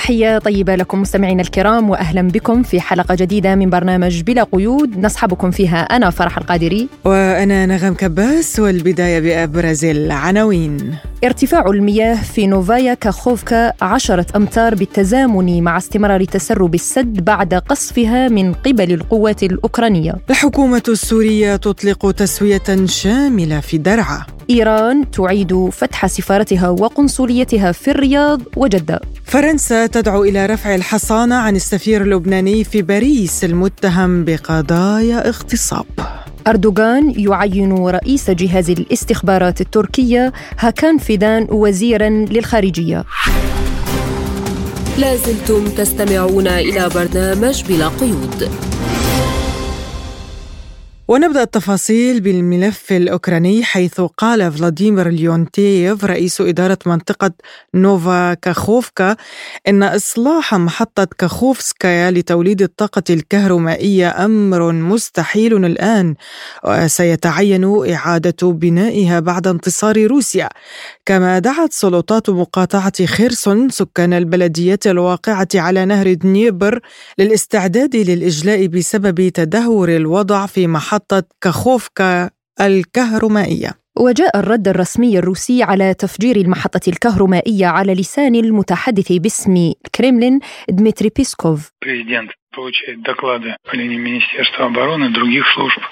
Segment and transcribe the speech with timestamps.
[0.00, 4.98] تحية طيبة لكم مستمعينا الكرام وأهلا بكم في حلقة جديدة من برنامج بلا قيود.
[4.98, 6.88] نصحبكم فيها أنا فرح القادري.
[7.04, 10.94] وأنا نغم كباس والبداية بأبرز العناوين.
[11.24, 18.52] ارتفاع المياه في نوفايا كاخوفكا عشرة أمتار بالتزامن مع استمرار تسرب السد بعد قصفها من
[18.52, 20.16] قبل القوات الأوكرانية.
[20.30, 24.26] الحكومة السورية تطلق تسوية شاملة في درعا.
[24.50, 29.00] إيران تعيد فتح سفارتها وقنصليتها في الرياض وجدة.
[29.24, 35.86] فرنسا تدعو إلى رفع الحصانة عن السفير اللبناني في باريس المتهم بقضايا اغتصاب.
[36.46, 43.04] أردوغان يعين رئيس جهاز الاستخبارات التركية هاكان فيدان وزيرا للخارجية.
[44.98, 48.50] لازلتم تستمعون إلى برنامج بلا قيود.
[51.10, 57.30] ونبدأ التفاصيل بالملف الأوكراني حيث قال فلاديمير ليونتييف رئيس إدارة منطقة
[57.74, 59.16] نوفا كاخوفكا
[59.68, 66.14] إن إصلاح محطة كاخوفسكايا لتوليد الطاقة الكهرومائية أمر مستحيل الآن
[66.64, 70.48] وسيتعين إعادة بنائها بعد انتصار روسيا.
[71.06, 76.80] كما دعت سلطات مقاطعة خيرسون سكان البلديات الواقعة على نهر دنيبر
[77.18, 83.79] للاستعداد للإجلاء بسبب تدهور الوضع في محطة كاخوفكا الكهرومائية.
[83.98, 91.70] وجاء الرد الرسمي الروسي على تفجير المحطة الكهرومائية على لسان المتحدث باسم الكريملين دمتري بيسكوف.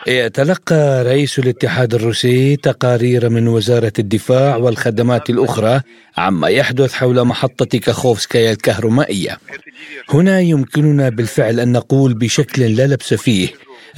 [0.07, 5.81] يتلقى رئيس الاتحاد الروسي تقارير من وزارة الدفاع والخدمات الأخرى
[6.19, 9.39] عما يحدث حول محطة كاخوفسكايا الكهرومائية.
[10.11, 13.49] هنا يمكننا بالفعل أن نقول بشكل لا لبس فيه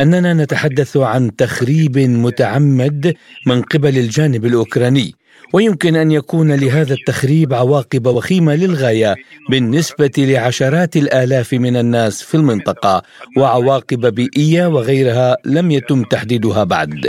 [0.01, 3.15] أننا نتحدث عن تخريب متعمد
[3.47, 5.15] من قبل الجانب الأوكراني
[5.53, 9.17] ويمكن أن يكون لهذا التخريب عواقب وخيمة للغاية
[9.51, 13.03] بالنسبة لعشرات الآلاف من الناس في المنطقة
[13.37, 17.09] وعواقب بيئية وغيرها لم يتم تحديدها بعد.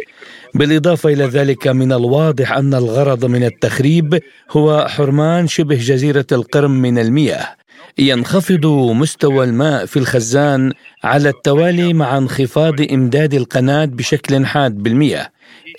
[0.56, 4.20] بالإضافة إلى ذلك من الواضح أن الغرض من التخريب
[4.52, 7.61] هو حرمان شبه جزيرة القرم من المياه.
[7.98, 15.28] ينخفض مستوى الماء في الخزان على التوالي مع انخفاض إمداد القناة بشكل حاد بالمياه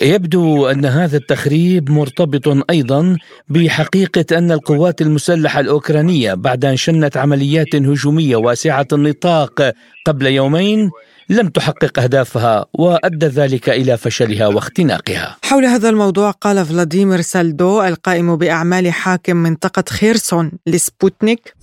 [0.03, 3.17] يبدو أن هذا التخريب مرتبط أيضا
[3.49, 9.73] بحقيقة أن القوات المسلحة الأوكرانية بعد أن شنت عمليات هجومية واسعة النطاق
[10.07, 10.91] قبل يومين
[11.33, 15.37] لم تحقق أهدافها وأدى ذلك إلى فشلها واختناقها.
[15.43, 21.55] حول هذا الموضوع قال فلاديمير سالدو القائم بأعمال حاكم منطقة خيرسون لسبوتنيك.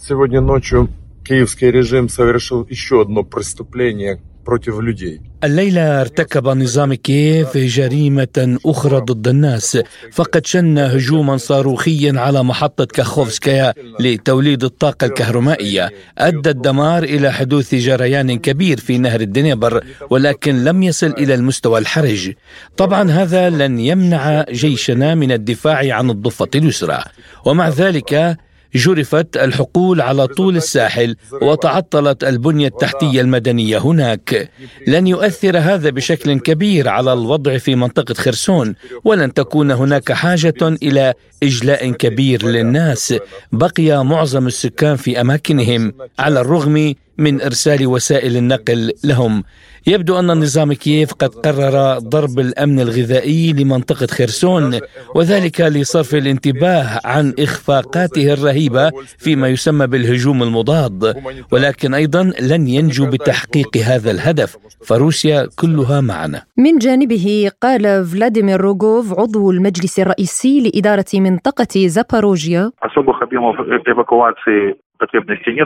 [5.44, 9.78] الليلة ارتكب نظام كييف جريمة أخرى ضد الناس.
[10.12, 18.38] فقد شن هجوما صاروخيا على محطة كاخوفسكايا لتوليد الطاقة الكهرمائية أدى الدمار إلى حدوث جريان
[18.38, 22.34] كبير في نهر الدنيبر ولكن لم يصل إلى المستوى الحرج.
[22.78, 27.04] طبعا هذا لن يمنع جيشنا من الدفاع عن الضفة اليسرى.
[27.46, 28.38] ومع ذلك
[28.76, 34.52] جرفت الحقول على طول الساحل وتعطلت البنية التحتية المدنية هناك.
[34.88, 41.14] لن يؤثر هذا بشكل كبير على الوضع في منطقة خرسون ولن تكون هناك حاجة إلى
[41.44, 43.14] إجلاء كبير للناس.
[43.52, 49.44] بقي معظم السكان في أماكنهم على الرغم من إرسال وسائل النقل لهم.
[49.88, 54.80] يبدو أن نظام كييف قد قرر ضرب الأمن الغذائي لمنطقة خرسون
[55.16, 61.16] وذلك لصرف الانتباه عن إخفاقاته الرهيبة فيما يسمى بالهجوم المضاد.
[61.52, 66.44] ولكن أيضا لن ينجو بتحقيق هذا الهدف فروسيا كلها معنا.
[66.58, 72.72] من جانبه قال فلاديمير روغوف عضو المجلس الرئيسي لإدارة منطقة زاباروجيا.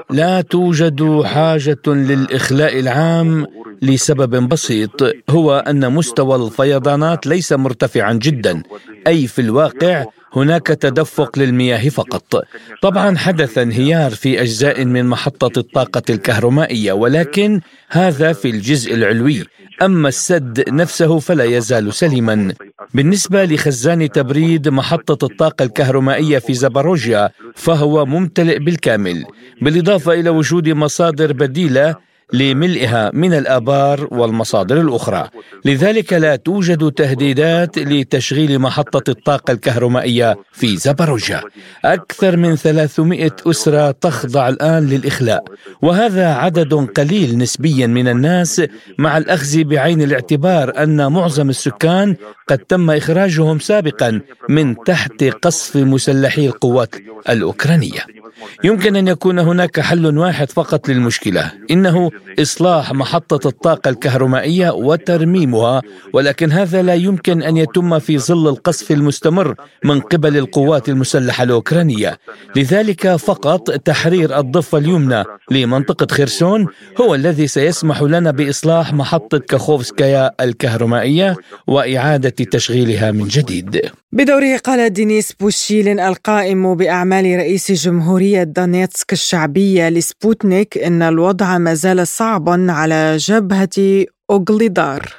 [0.09, 3.45] لا توجد حاجة للإخلاء العام
[3.81, 8.63] لسبب بسيط هو أن مستوى الفيضانات ليس مرتفعا جدا
[9.07, 12.43] أي في الواقع هناك تدفق للمياه فقط.
[12.81, 19.43] طبعا حدث انهيار في أجزاء من محطة الطاقة الكهرومائية ولكن هذا في الجزء العلوي.
[19.81, 22.53] أما السد نفسه فلا يزال سليما.
[22.93, 29.25] بالنسبة لخزان تبريد محطة الطاقة الكهرومائية في زاباروجيا فهو ممتلئ بالكامل.
[29.61, 31.95] بالإضافة إلى وجود مصادر بديلة
[32.33, 35.29] لملئها من الآبار والمصادر الأخرى.
[35.65, 41.41] لذلك لا توجد تهديدات لتشغيل محطة الطاقة الكهرومائية في زاباروجا
[41.85, 45.43] أكثر من 300 أسرة تخضع الآن للإخلاء
[45.81, 48.61] وهذا عدد قليل نسبيا من الناس
[48.97, 52.15] مع الأخذ بعين الاعتبار أن معظم السكان
[52.47, 56.95] قد تم إخراجهم سابقا من تحت قصف مسلحي القوات
[57.29, 58.22] الأوكرانية.
[58.63, 65.81] يمكن أن يكون هناك حل واحد فقط للمشكلة إنه إصلاح محطة الطاقة الكهرومائية وترميمها
[66.13, 72.17] ولكن هذا لا يمكن أن يتم في ظل القصف المستمر من قبل القوات المسلحة الأوكرانية.
[72.55, 76.67] لذلك فقط تحرير الضفة اليمنى لمنطقة خرسون
[77.01, 81.35] هو الذي سيسمح لنا بإصلاح محطة كاخوفسكايا الكهرومائية
[81.67, 83.81] وإعادة تشغيلها من جديد.
[84.11, 91.73] بدوره قال دينيس بوشيلين القائم بأعمال رئيس جمهوريه جمهورية دونيتسك الشعبية لسبوتنيك إن الوضع ما
[91.73, 95.13] زال صعبا على جبهة أوغليدار.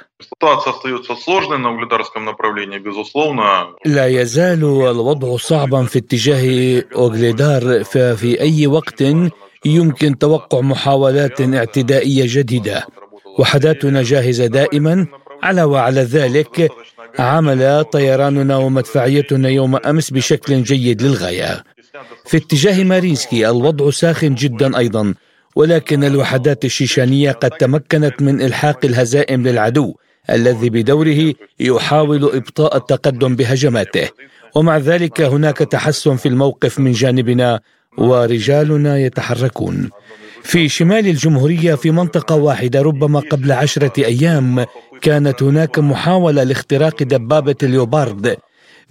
[3.85, 9.03] لا يزال الوضع صعبا في اتجاه أوغليدار ففي أي وقت
[9.65, 12.87] يمكن توقع محاولات اعتدائية جديدة.
[13.39, 15.07] وحداتنا جاهزة دائما
[15.43, 16.71] على وعلى ذلك
[17.19, 21.74] عمل طيراننا ومدفعيتنا يوم أمس بشكل جيد للغاية.
[22.25, 25.13] في اتجاه مارينسكي الوضع ساخن جدا أيضا
[25.55, 29.95] ولكن الوحدات الشيشانية قد تمكنت من إلحاق الهزائم للعدو
[30.29, 34.09] الذي بدوره يحاول إبطاء التقدم بهجماته.
[34.55, 37.59] ومع ذلك هناك تحسن في الموقف من جانبنا
[37.97, 39.89] ورجالنا يتحركون.
[40.43, 44.65] في شمال الجمهورية في منطقة واحدة ربما قبل عشرة أيام
[45.01, 48.37] كانت هناك محاولة لاختراق دبابة اليوبارد.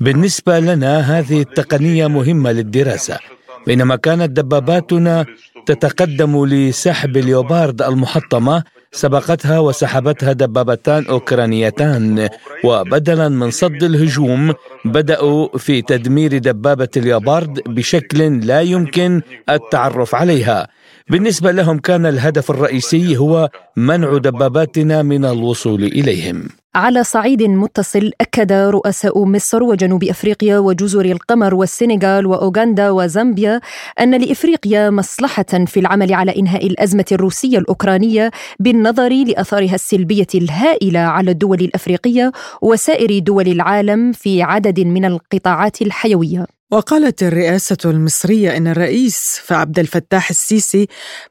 [0.01, 3.19] بالنسبة لنا هذه التقنية مهمة للدراسة
[3.67, 5.27] بينما كانت دباباتنا
[5.67, 8.63] تتقدم لسحب اليوبارد المحطمة
[8.93, 12.29] سبقتها وسحبتها دبابتان أوكرانيتان
[12.65, 14.55] وبدلا من صد الهجوم
[14.85, 20.69] بدأوا في تدمير دبابة اليوبارد بشكل لا يمكن التعرف عليها.
[21.11, 26.49] بالنسبة لهم كان الهدف الرئيسي هو منع دباباتنا من الوصول إليهم.
[26.75, 33.61] على صعيد متصل أكد رؤساء مصر وجنوب أفريقيا وجزر القمر والسنغال وأوغندا وزامبيا
[34.01, 38.31] أن لإفريقيا مصلحة في العمل على إنهاء الأزمة الروسية الأوكرانية
[38.61, 42.33] بالنظر لأثارها السلبية الهائلة على الدول الأفريقية
[42.63, 46.47] وسائر دول العالم في عدد من القطاعات الحيوية.
[46.75, 50.87] وقالت الرئاسة المصرية أن الرئيس عبد الفتاح السيسي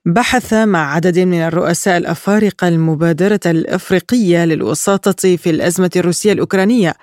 [0.06, 6.94] بحث مع عدد من الرؤساء الأفارقة المبادرة الأفريقية للوساطة في الأزمة الروسية الأوكرانية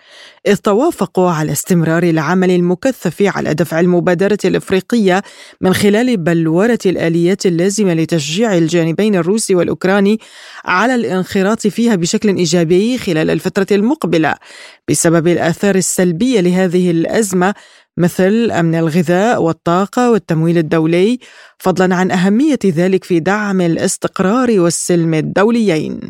[0.47, 5.23] إذ توافقوا على استمرار العمل المكثف على دفع المبادرة الأفريقية
[5.61, 10.21] من خلال بلورة الآليات اللازمة لتشجيع الجانبين الروسي والأوكراني
[10.65, 14.35] على الانخراط فيها بشكل إيجابي خلال الفترة المقبلة
[14.89, 17.55] بسبب الآثار السلبية لهذه الأزمة
[18.01, 21.19] مثل أمن الغذاء والطاقة والتمويل الدولي
[21.59, 26.01] فضلا عن أهمية ذلك في دعم الاستقرار والسلم الدوليين.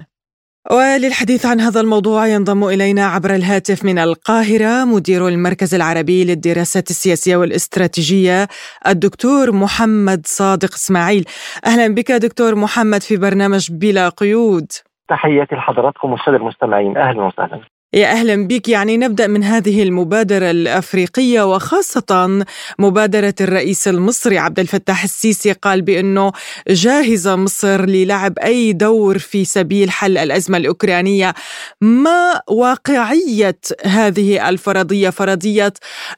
[0.70, 7.36] وللحديث عن هذا الموضوع ينضم إلينا عبر الهاتف من القاهرة مدير المركز العربي للدراسات السياسية
[7.36, 8.48] والاستراتيجية
[8.86, 11.24] الدكتور محمد صادق إسماعيل.
[11.66, 14.66] أهلا بك دكتور محمد في برنامج بلا قيود.
[15.08, 17.60] تحياتي لحضراتكم والساده المستمعين أهلا وسهلا.
[17.94, 22.44] يا أهلا بك يعني نبدأ من هذه المبادرة الأفريقية وخاصة
[22.78, 26.32] مبادرة الرئيس المصري عبد الفتاح السيسي قال بأنه
[26.68, 31.34] جاهزه مصر للعب أي دور في سبيل حل الأزمة الأوكرانية.
[31.80, 35.72] ما واقعية هذه الفرضية؟ فرضية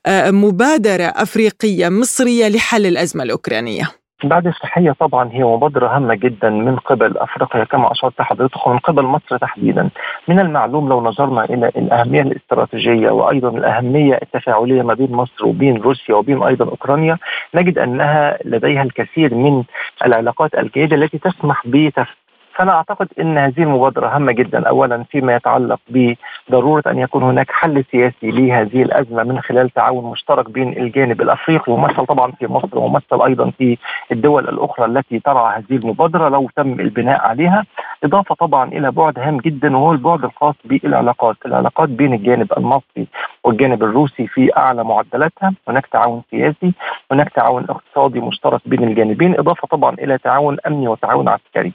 [0.06, 4.01] آه، مبادرة أفريقية مصرية لحل الأزمة الأوكرانية.
[4.24, 9.02] بعد التحية طبعا هي مبادرة هامة جدا من قبل أفريقيا كما أشرت حضرتك ومن قبل
[9.02, 9.88] مصر تحديدا.
[10.28, 16.14] من المعلوم لو نظرنا إلى الأهمية الاستراتيجية وأيضا الأهمية التفاعلية ما بين مصر وبين روسيا
[16.14, 17.18] وبين أيضا أوكرانيا
[17.54, 19.64] نجد أنها لديها الكثير من
[20.06, 22.21] العلاقات الجيدة التي تسمح بتف
[22.54, 24.68] فأنا أعتقد إن هذه المبادرة هامة جدا.
[24.68, 30.50] اولا فيما يتعلق بضرورة أن يكون هناك حل سياسي لهذه الأزمة من خلال تعاون مشترك
[30.50, 33.78] بين الجانب الأفريقي وممثل طبعا في مصر وممثل أيضا في
[34.12, 37.64] الدول الأخرى التي ترعى هذه المبادرة لو تم البناء عليها.
[38.04, 43.06] اضافه طبعا إلى بعد هام جدا وهو البعد الخاص بالعلاقات، العلاقات بين الجانب المصري
[43.44, 46.72] والجانب الروسي في أعلى معدلاتها، هناك تعاون سياسي،
[47.12, 51.72] هناك تعاون اقتصادي مشترك بين الجانبين، إضافة طبعا إلى تعاون أمني وتعاون عسكري.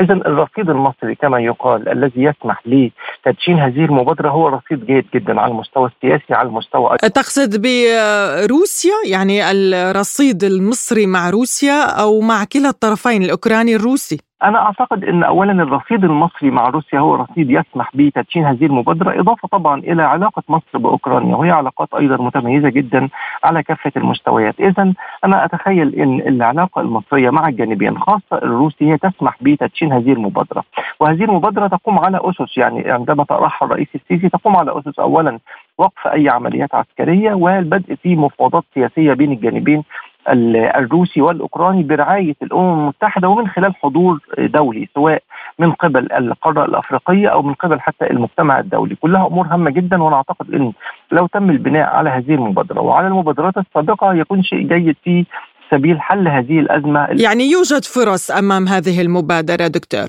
[0.00, 5.52] اذا الرصيد المصري كما يقال الذي يسمح لتدشين هذه المبادرة هو رصيد جيد جدا على
[5.52, 13.22] المستوى السياسي على المستوى تقصد بروسيا؟ يعني الرصيد المصري مع روسيا أو مع كلا الطرفين
[13.22, 18.66] الأوكراني الروسي؟ أنا أعتقد إن اولا الرصيد المصري مع روسيا هو رصيد يسمح بتدشين هذه
[18.66, 23.08] المبادرة إضافة طبعا إلى علاقة مصر بأوكرانيا وهي علاقات أيضا متميزة جدا
[23.44, 24.60] على كافة المستويات.
[24.60, 24.92] اذا
[25.24, 30.64] أنا أتخيل إن العلاقة المصرية مع الجانبين خاصة الروسي هي تسمح بتدشين هذه المبادرة.
[31.00, 35.38] وهذه المبادرة تقوم على أسس يعني عندما طرحها الرئيس السيسي تقوم على أسس اولا
[35.78, 39.84] وقف أي عمليات عسكرية والبدء في مفاوضات سياسية بين الجانبين
[40.28, 45.22] الروسي والأوكراني برعاية الأمم المتحدة ومن خلال حضور دولي سواء
[45.58, 50.16] من قبل القارة الأفريقية أو من قبل حتى المجتمع الدولي، كلها أمور هامة جدا وأنا
[50.16, 50.72] أعتقد إن
[51.12, 52.80] لو تم البناء على هذه المبادرة.
[52.80, 55.24] وعلى المبادرات السابقة يكون شيء جيد في
[55.70, 57.06] سبيل حل هذه الأزمة.
[57.10, 60.06] يعني يوجد فرص أمام هذه المبادرة دكتور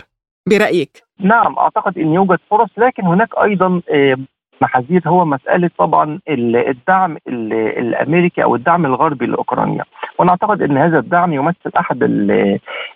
[0.50, 4.18] برأيك؟ نعم أعتقد إن يوجد فرص لكن هناك أيضا آه،
[4.62, 9.84] محاذير هو مسألة طبعا الدعم الأمريكي أو الدعم الغربي لأوكرانيا.
[10.20, 12.04] وأنا اعتقد إن هذا الدعم يمثل أحد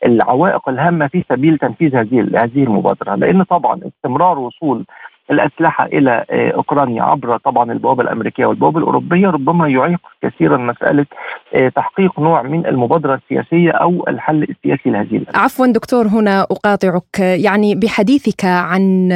[0.05, 4.85] العوائق الهامة في سبيل تنفيذ هذه هذه المبادرة لأن طبعا استمرار وصول
[5.31, 11.05] الأسلحة إلى آه، أوكرانيا عبر طبعا البوابة الأمريكية والبوابة الأوروبية ربما يعيق كثيرا مسألة
[11.55, 15.21] آه، تحقيق نوع من المبادرة السياسية أو الحل السياسي لهذه.
[15.35, 19.11] عفوا دكتور هنا أقاطعك يعني بحديثك عن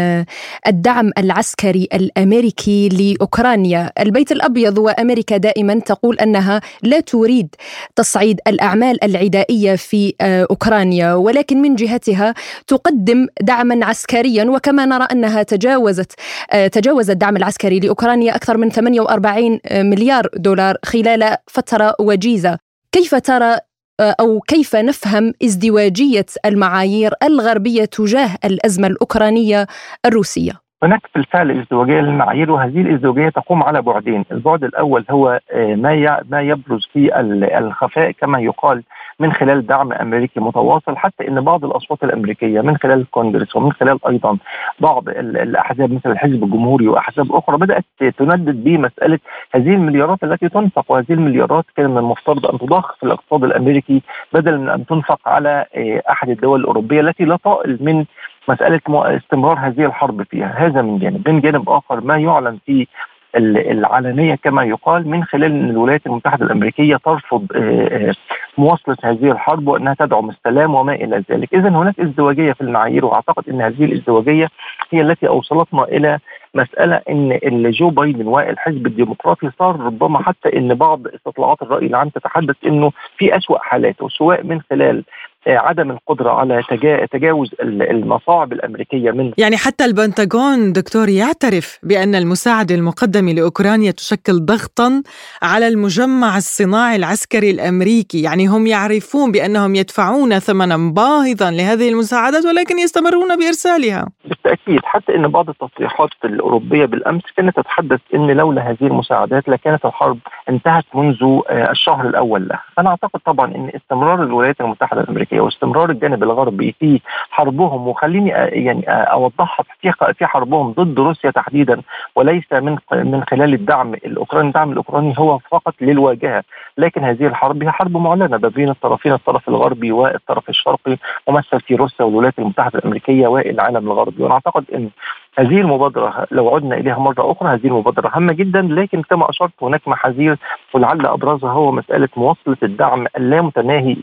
[0.68, 7.56] الدعم العسكري الأمريكي لأوكرانيا، البيت الأبيض وأمريكا دائما تقول أنها لا تريد
[7.96, 12.34] تصعيد الأعمال العدائية في آه، أوكرانيا ولكن من جهتها
[12.68, 16.13] تقدم دعما عسكريا وكما نرى أنها تجاوز تجاوزت
[16.51, 22.58] آه، تجاوز الدعم العسكري لأوكرانيا أكثر من 48 مليار دولار خلال فترة وجيزة.
[22.91, 23.58] كيف ترى
[24.00, 29.68] آه، أو كيف نفهم ازدواجية المعايير الغربية تجاه الأزمة الأوكرانية
[30.06, 36.24] الروسية؟ هناك بالفعل ازدواجيه للمعايير وهذه الإزدواجية تقوم على بعدين، البعد الأول هو آه، ما
[36.30, 37.20] ما يبرز في
[37.58, 38.84] الخفاء كما يقال
[39.20, 44.00] من خلال دعم أمريكي متواصل حتى إن بعض الأصوات الأمريكية من خلال الكونجرس ومن خلال
[44.08, 44.38] أيضا
[44.80, 47.86] بعض الأحزاب مثل الحزب الجمهوري وأحزاب أخرى بدأت
[48.18, 49.20] تندد بمسألة
[49.56, 50.92] هذه المليارات التي تنفق.
[50.92, 54.02] وهذه المليارات كان من المفترض أن تضخ في الاقتصاد الأمريكي
[54.34, 58.06] بدلا من أن تنفق على آه، أحد الدول الأوروبية التي لا طائل من
[58.50, 61.29] مسألة استمرار هذه الحرب فيها هذا من جانب.
[61.29, 62.88] من جانب آخر ما يعلن في
[63.36, 68.13] العلنيه كما يقال من خلال إن الولايات المتحدة الأمريكية ترفض آه، آه،
[68.58, 73.50] مواصلة هذه الحرب وأنها تدعم السلام وما إلى ذلك، اذا هناك ازدواجية في المعايير وأعتقد
[73.50, 74.50] إن هذه الازدواجية
[74.91, 76.20] هي التي أوصلتنا إلى
[76.56, 77.01] مسألة
[77.46, 82.91] إن جو بايدن والحزب الديمقراطي صار ربما حتى إن بعض استطلاعات الرأي العام تتحدث إنه
[83.18, 85.03] في اسوء حالاته سواء من خلال
[85.48, 86.63] عدم القدرة على
[87.12, 95.03] تجاوز المصاعب الأمريكية من يعني حتى البنتاغون دكتور يعترف بأن المساعدة المقدمة لأوكرانيا تشكل ضغطا
[95.41, 98.22] على المجمع الصناعي العسكري الأمريكي.
[98.22, 104.08] يعني هم يعرفون بأنهم يدفعون ثمنا باهظا لهذه المساعدات ولكن يستمرون بإرسالها.
[104.25, 110.19] بالتأكيد حتى أن بعض التصريحات الأوروبية بالأمس كانت تتحدث أن لولا هذه المساعدات لكانت الحرب
[110.50, 115.90] انتهت منذ آه، الشهر الأول لها فأنا أعتقد طبعا أن استمرار الولايات المتحدة الأمريكية واستمرار
[115.90, 118.30] الجانب الغربي في حربهم وخليني
[118.66, 119.66] يعني أوضحها
[120.14, 121.82] في حربهم ضد روسيا تحديدا
[122.16, 126.44] وليس من من خلال الدعم الأوكراني، الدعم الأوكراني هو فقط للواجهة،
[126.78, 130.98] لكن هذه الحرب هي حرب معلنة ما بين الطرفين الطرف الغربي والطرف الشرقي
[131.30, 134.90] ممثل في روسيا والولايات المتحدة الأمريكية والعالم الغربي، وأنا اعتقد إن
[135.39, 139.88] هذه المبادرة لو عدنا إليها مرة أخرى هذه المبادرة هامة جدا لكن كما أشرت هناك
[139.88, 140.38] محاذير
[140.74, 143.98] ولعل أبرزها هو مسألة مواصلة الدعم اللامتناهي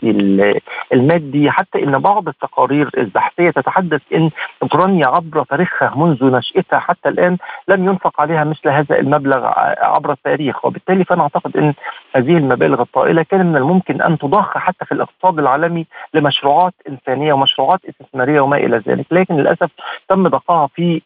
[0.92, 1.50] المادي.
[1.50, 4.30] حتى إن بعض التقارير البحثية تتحدث إن
[4.62, 7.36] أوكرانيا عبر تاريخها منذ نشأتها حتى الآن
[7.68, 10.64] لم ينفق عليها مثل هذا المبلغ عبر التاريخ.
[10.64, 11.74] وبالتالي فأنا أعتقد أن
[12.16, 17.80] هذه المبالغ الطائلة كان من الممكن أن تضخ حتى في الاقتصاد العالمي لمشروعات إنسانية ومشروعات
[17.88, 19.06] استثمارية وما إلى ذلك.
[19.10, 19.70] لكن للأسف
[20.08, 21.02] تم ضخها في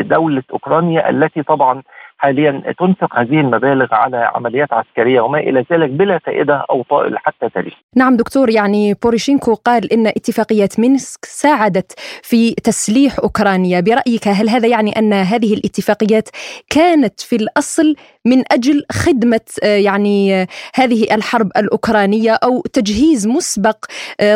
[0.00, 1.82] دولة أوكرانيا التي طبعا
[2.18, 7.48] حاليا تنفق هذه المبالغ على عمليات عسكرية وما إلى ذلك بلا فائدة أو طائل حتى
[7.48, 7.74] تاريخ.
[7.96, 14.68] نعم دكتور يعني بوريشينكو قال إن اتفاقية مينسك ساعدت في تسليح أوكرانيا، برأيك هل هذا
[14.68, 16.28] يعني أن هذه الاتفاقيات
[16.70, 17.94] كانت في الأصل
[18.26, 23.84] من أجل خدمة يعني هذه الحرب الأوكرانية أو تجهيز مسبق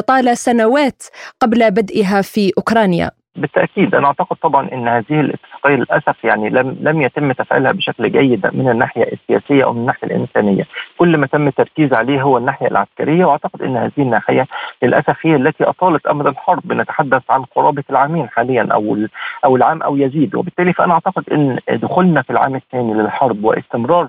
[0.06, 1.02] طال سنوات
[1.40, 7.02] قبل بدئها في أوكرانيا؟ بالتأكيد أنا أعتقد طبعا إن هذه الاتفاقية للأسف يعني لم لم
[7.02, 10.64] يتم تفعيلها بشكل جيد من الناحية السياسية أو من الناحية الإنسانية،
[10.98, 14.46] كل ما تم التركيز عليه هو الناحية العسكرية وأعتقد إن هذه الناحية
[14.82, 18.96] للأسف هي التي أطالت أمد الحرب نتحدث عن قرابة العامين حاليا أو
[19.44, 20.34] أو العام أو يزيد.
[20.34, 24.08] وبالتالي فأنا أعتقد إن دخولنا في العام الثاني للحرب واستمرار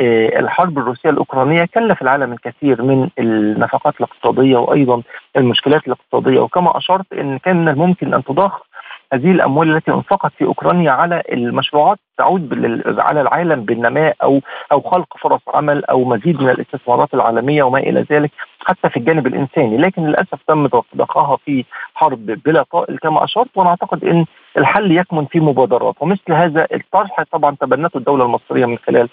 [0.00, 5.02] الحرب الروسية الأوكرانية كلف العالم الكثير من النفقات الاقتصادية وأيضا
[5.36, 8.70] المشكلات الاقتصادية وكما أشرت إن كان من الممكن أن تضخ
[9.12, 12.54] هذه الأموال التي أنفقت في أوكرانيا على المشروعات تعود
[12.98, 14.40] على العالم بالنماء أو
[14.72, 18.30] أو خلق فرص عمل أو مزيد من الاستثمارات العالمية وما إلى ذلك
[18.66, 19.76] حتى في الجانب الإنساني.
[19.76, 20.66] لكن للأسف تم
[20.96, 21.64] ضخها في
[21.94, 24.24] حرب بلا طائل كما أشرت وأنا اعتقد إن
[24.58, 25.94] الحل يكمن في مبادرات.
[26.00, 29.08] ومثل هذا الطرح طبعا تبنته الدولة المصرية من خلال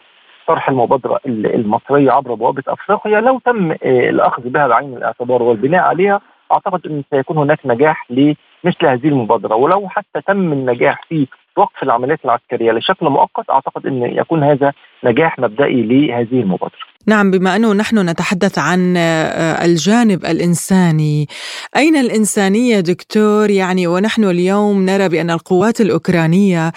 [0.48, 3.22] طرح المبادرة المصرية عبر بوابة أفريقيا.
[3.22, 9.08] لو تم الأخذ بها بعين الاعتبار والبناء عليها أعتقد أن سيكون هناك نجاح لمثل هذه
[9.08, 9.56] المبادرة.
[9.56, 11.28] ولو حتى تم النجاح في
[11.58, 14.74] وقف العمليات العسكرية لشكل مؤقت أعتقد أن يكون هذا
[15.04, 16.97] نجاح مبدئي لهذه المبادرة.
[17.08, 21.28] نعم بما أنه نحن نتحدث عن آه، الجانب الإنساني،
[21.76, 26.74] أين الإنسانية دكتور؟ يعني ونحن اليوم نرى بأن القوات الأوكرانية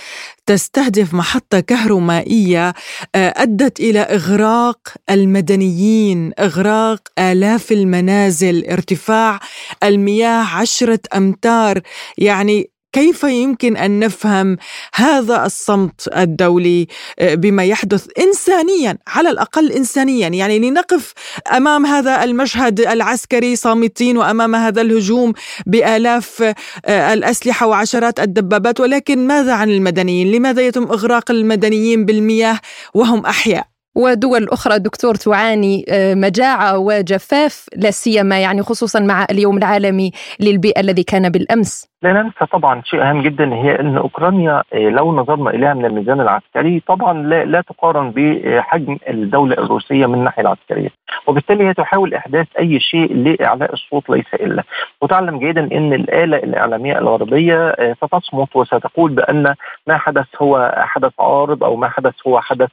[0.46, 2.68] تستهدف محطة كهرومائية
[3.14, 4.78] آه، أدت إلى إغراق
[5.10, 9.40] المدنيين، إغراق آلاف المنازل، ارتفاع
[9.84, 11.80] المياه عشرة أمتار،
[12.18, 14.56] يعني كيف يمكن أن نفهم
[14.94, 16.86] هذا الصمت الدولي
[17.18, 21.12] آه، بما يحدث انسانيا على الأقل انسانيا يعني لنقف
[21.56, 25.32] أمام هذا المشهد العسكري صامتين وأمام هذا الهجوم
[25.66, 26.54] بآلاف
[26.86, 32.60] آه، الأسلحة وعشرات الدبابات ولكن ماذا عن المدنيين؟ لماذا يتم إغراق المدنيين بالمياه
[32.94, 39.58] وهم أحياء؟ ودول أخرى دكتور تعاني آه، مجاعة وجفاف لا سيما يعني خصوصا مع اليوم
[39.58, 44.88] العالمي للبيئة الذي كان بالأمس لا ننسى طبعا شيء أهم جدا هي إن أوكرانيا آه،
[44.88, 50.42] لو نظرنا إليها من الميزان العسكري طبعا لا, لا تقارن بحجم الدولة الروسية من الناحية
[50.42, 50.88] العسكرية.
[51.26, 54.62] وبالتالي هي تحاول إحداث أي شيء لإعلاء الصوت ليس إلا.
[55.02, 59.54] وتعلم جيدا إن الآلة الإعلامية الغربية آه، ستصمت وستقول بأن
[59.86, 62.70] ما حدث هو حدث عارض أو ما حدث هو حدث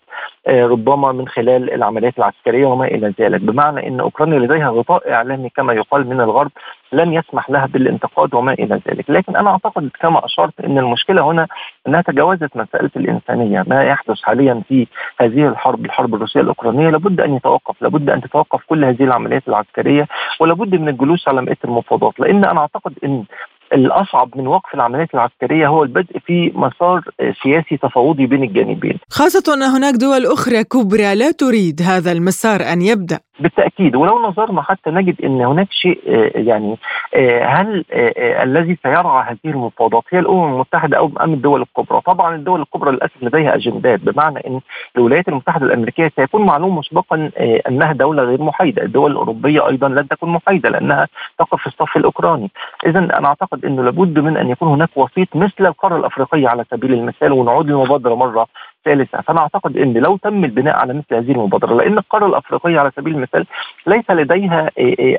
[0.48, 3.42] آه، ربما من خلال العمليات العسكرية وما إلى ذلك.
[3.42, 6.52] بمعنى إن أوكرانيا لديها غطاء إعلامي كما يقال من الغرب
[6.92, 11.48] لن يسمح لها بالانتقاد وما إلى ذلك، لكن أنا أعتقد كما أشرت إن المشكلة هنا
[11.88, 14.88] أنها تجاوزت مسألة الإنسانية، ما يحدث حاليا في
[15.20, 20.08] هذه الحرب الحرب الروسية الأوكرانية لابد أن يتوقف، لابد أن تتوقف كل هذه العمليات العسكرية
[20.40, 23.24] ولابد من الجلوس على مائده المفاوضات، لأن أنا أعتقد إن
[23.74, 27.02] الأصعب من وقف العمليات العسكرية هو البدء في مسار
[27.44, 29.00] سياسي تفاوضي بين الجانبين.
[29.10, 33.20] خاصة أن هناك دول أخرى كبرى لا تريد هذا المسار أن يبدأ.
[33.40, 36.78] بالتأكيد ولو نظرنا حتى نجد أن هناك شيء آه، يعني
[37.16, 42.36] آه، هل آه، الذي سيرعى هذه المفاوضات هي الأمم المتحدة أو أم الدول الكبرى؟ طبعا
[42.36, 44.60] الدول الكبرى للأسف لديها أجندات بمعنى أن
[44.98, 47.32] الولايات المتحدة الأمريكية سيكون معلوم مسبقا
[47.68, 51.08] أنها دولة غير محايدة، الدول الأوروبية أيضا لن تكون محايدة لأنها
[51.40, 52.52] تقف في الصف الأوكراني،
[52.86, 56.94] اذا أنا اعتقد إنه لابد من أن يكون هناك وسيط مثل القارة الأفريقية على سبيل
[56.94, 58.48] المثال ونعود للمبادرة مرة
[58.88, 62.92] ثالثة فأنا أعتقد أن لو تم البناء على مثل هذه المبادرة لأن القارة الأفريقية على
[62.96, 63.46] سبيل المثال
[63.88, 64.70] ليس لديها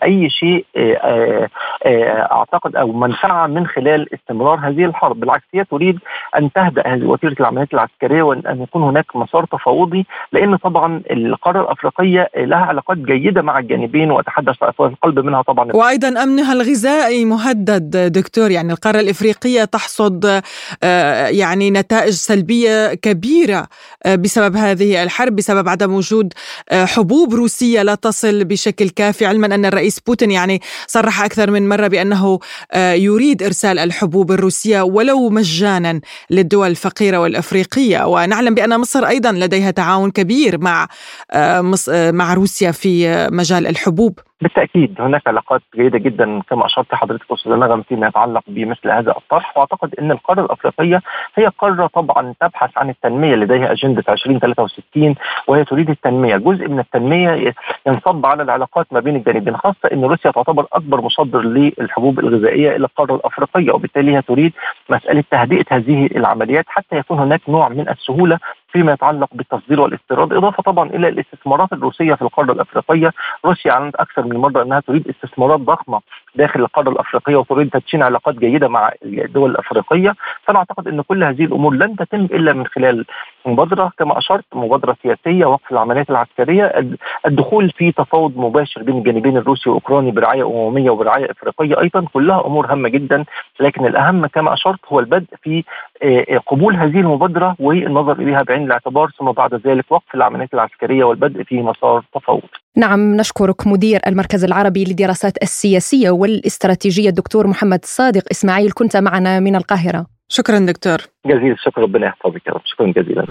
[0.03, 0.65] أي شيء
[2.33, 5.99] أعتقد أو منفعة من خلال استمرار هذه الحرب بالعكس هي تريد
[6.39, 12.31] أن تهدأ هذه وتيرة العمليات العسكرية وأن يكون هناك مسار تفاوضي لأن طبعا القارة الأفريقية
[12.37, 15.73] لها علاقات جيدة مع الجانبين وأتحدث في القلب منها طبعا.
[15.75, 20.43] وأيضا أمنها الغذائي مهدد دكتور يعني القارة الإفريقية تحصد
[21.31, 23.58] يعني نتائج سلبية كبيرة
[24.05, 26.33] آه، بسبب هذه الحرب بسبب عدم وجود
[26.69, 29.27] آه، حبوب روسية لا تصل بشكل كافي.
[29.27, 32.39] علما أن الرئيس بوتين يعني صرح أكثر من مرة بأنه
[32.73, 38.07] آه، يريد إرسال الحبوب الروسية ولو مجانا للدول الفقيرة والأفريقية.
[38.07, 40.89] ونعلم بأن مصر أيضا لديها تعاون كبير مع
[41.89, 44.19] مع روسيا في مجال الحبوب.
[44.41, 49.57] بالتأكيد هناك علاقات جيدة جدا كما أشرت حضرتك أستاذ نغم فيما يتعلق بمثل هذا الطرح
[49.57, 51.03] وأعتقد إن القارة الأفريقية
[51.35, 55.15] هي قارة طبعا تبحث عن التنمية لديها أجندة 2063
[55.47, 57.55] وهي تريد التنمية، جزء من التنمية
[57.87, 62.85] ينصب على العلاقات ما بين الجانبين خاصة إن روسيا تعتبر أكبر مصدر للحبوب الغذائية إلى
[62.85, 64.53] القارة الأفريقية وبالتالي هي تريد
[64.89, 68.39] مسألة تهدئة هذه العمليات حتى يكون هناك نوع من السهولة
[68.73, 73.13] فيما يتعلق بالتصدير والاستيراد إضافة طبعا إلى الاستثمارات الروسية في القارة الأفريقية.
[73.45, 76.01] روسيا أعلنت أكثر من مرة إنها تريد استثمارات ضخمة
[76.35, 80.15] داخل القارة الأفريقية وتريد تدشين علاقات جيدة مع الدول الأفريقية
[80.45, 83.05] فأنا أعتقد إن كل هذه الأمور لن تتم إلا من خلال
[83.47, 86.89] مبادرة كما أشرت مبادرة سياسية وقف العمليات العسكرية
[87.27, 92.73] الدخول في تفاوض مباشر بين الجانبين الروسي والاوكراني برعاية أممية وبرعاية إفريقية أيضا كلها أمور
[92.73, 93.25] هامة جدا
[93.61, 95.65] لكن الأهم كما أشرت هو البدء في
[96.03, 101.05] آه، آه، قبول هذه المبادرة والنظر إليها بعين الاعتبار ثم بعد ذلك وقف العمليات العسكرية
[101.05, 102.49] والبدء في مسار تفاوض.
[102.77, 109.57] نعم نشكرك مدير المركز العربي للدراسات السياسية والاستراتيجية الدكتور محمد صادق إسماعيل كنت معنا من
[109.57, 110.07] القاهرة.
[110.29, 110.99] شكرا دكتور.
[111.27, 112.61] جزيل الشكر ربنا يحفظك يا رب.
[112.65, 113.27] شكرا جزيلا.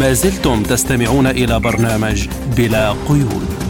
[0.00, 3.64] ما زلتم تستمعون إلى برنامج بلا قيود.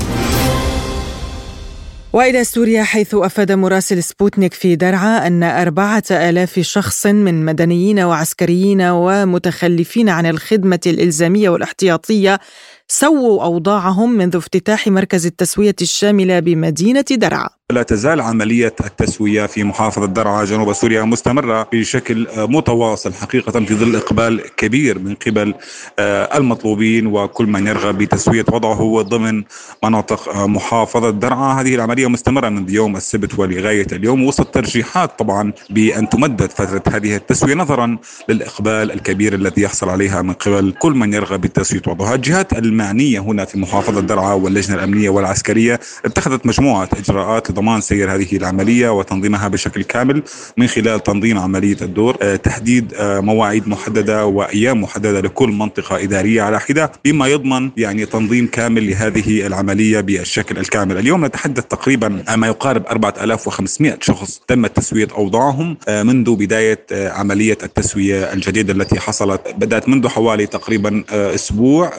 [2.12, 8.82] وإلى سوريا حيث أفاد مراسل سبوتنيك في درعا أن أربعة آلاف شخص من مدنيين وعسكريين
[8.82, 12.38] ومتخلفين عن الخدمة الإلزامية والاحتياطية
[12.88, 17.48] سووا أوضاعهم منذ افتتاح مركز التسوية الشاملة بمدينة درعا.
[17.72, 23.96] لا تزال عملية التسوية في محافظة درعا جنوب سوريا مستمرة بشكل متواصل حقيقة في ظل
[23.96, 25.54] إقبال كبير من قبل
[25.98, 29.44] آه، المطلوبين وكل من يرغب بتسوية وضعه ضمن
[29.84, 31.60] مناطق آه، محافظة درعا.
[31.60, 37.16] هذه العملية مستمرة منذ يوم السبت ولغاية اليوم وسط ترجيحات طبعا بأن تمدد فترة هذه
[37.16, 42.14] التسوية نظرا للإقبال الكبير الذي يحصل عليها من قبل كل من يرغب بتسوية وضعها.
[42.14, 48.36] الجهات المعنية هنا في محافظة درعا واللجنة الأمنية والعسكرية اتخذت مجموعة إجراءات لضمان سير هذه
[48.36, 50.22] العملية وتنظيمها بشكل كامل
[50.56, 56.42] من خلال تنظيم عملية الدور آه، تحديد آه، مواعيد محددة وأيام محددة لكل منطقة إدارية
[56.42, 60.98] على حدة بما يضمن يعني تنظيم كامل لهذه العملية بالشكل الكامل.
[60.98, 68.32] اليوم نتحدث تقريبا ما يقارب 4500 شخص تم تسوية أوضاعهم آه، منذ بداية عملية التسوية
[68.32, 71.92] الجديدة التي حصلت بدأت منذ حوالي تقريبا أسبوع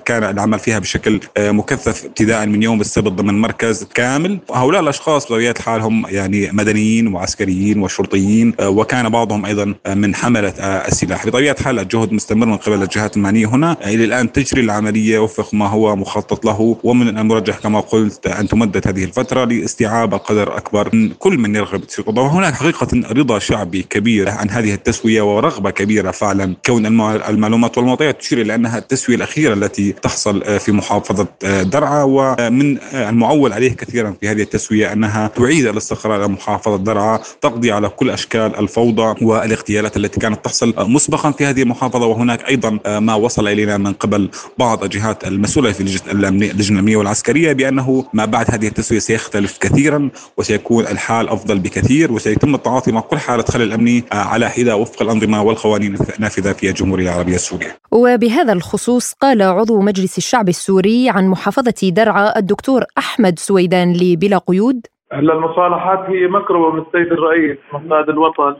[0.00, 4.38] وكان العمل فيها بشكل مكثف ابتداء من يوم السبت ضمن مركز كامل.
[4.54, 10.14] هؤلاء الأشخاص بطبيعه الحال هم يعني مدنيين وعسكريين وشرطيين آه، وكان بعضهم أيضا آه، من
[10.14, 11.26] حملة آه، السلاح.
[11.26, 13.76] بطبيعة الحال الجهد مستمر من قبل الجهات المعنية هنا.
[13.84, 16.76] إلى الآن تجري العملية وفق ما هو مخطط له.
[16.84, 21.82] ومن المرجح كما قلت أن تمدد هذه الفترة لاستيعاب القدر أكبر من كل من يرغب
[21.88, 26.56] في وهناك حقيقة رضا شعبي كبير عن هذه التسوية ورغبة كبيرة فعلا.
[26.66, 31.26] كون المعلومات والمعطيات تشير إلى أنها التسوية الأخيرة التي تحصل في محافظة
[31.62, 37.72] درعا ومن المعول عليه كثيرا في هذه التسوية أنها تعيد الاستقرار على محافظة درعا تقضي
[37.72, 42.06] على كل أشكال الفوضى والاغتيالات التي كانت تحصل مسبقا في هذه المحافظة.
[42.06, 48.04] وهناك أيضا ما وصل إلينا من قبل بعض الجهات المسؤولة في اللجنة الأمنية والعسكرية بأنه
[48.12, 53.42] ما بعد هذه التسوية سيختلف كثيرا وسيكون الحال أفضل بكثير وسيتم التعاطي مع كل حالة
[53.42, 57.78] خلل أمني على حدة وفق الأنظمة والقوانين النافذة في الجمهورية العربية السورية.
[57.92, 64.86] وبهذا الخصوص قال عضو مجلس الشعب السوري عن محافظة درعا الدكتور أحمد سويدان لبلا قيود؟
[65.12, 68.56] هلا المصالحات هي مكرمه من السيد الرئيس مقصاد الوطن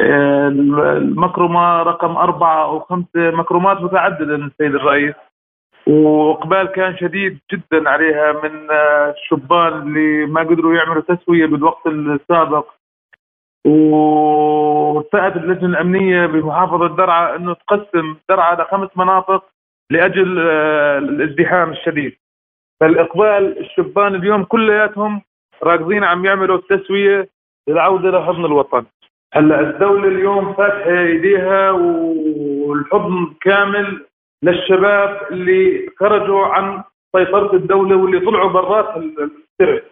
[0.00, 5.14] المكرمة رقم أربعة أو خمسة مكرمات متعددة من السيد الرئيس
[5.86, 12.66] وإقبال كان شديد جدا عليها من الشبان اللي ما قدروا يعملوا تسوية بالوقت السابق
[13.64, 19.44] وارتأت اللجنة الأمنية بمحافظة درعا إنه تقسم درعا لخمس مناطق
[19.90, 22.16] لأجل الازدحام الشديد.
[22.80, 25.22] فالإقبال الشبان اليوم كلياتهم
[25.62, 27.28] راكزين عم يعملوا التسوية
[27.68, 28.84] للعودة لحضن الوطن.
[29.34, 34.06] هلأ الدولة اليوم فاتحة إيديها والحضن كامل
[34.42, 36.82] للشباب اللي خرجوا عن
[37.16, 39.82] سيطرة الدولة واللي طلعوا برات السرب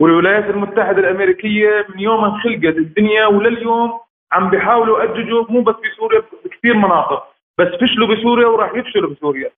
[0.00, 4.00] والولايات المتحدة الأمريكية من يوم انخلقت الدنيا ولليوم
[4.32, 7.33] عم بيحاولوا يأججوا مو بس بسوريا بكثير مناطق.
[7.58, 9.50] بس فشلوا بسوريا وراح يفشلوا بسوريا.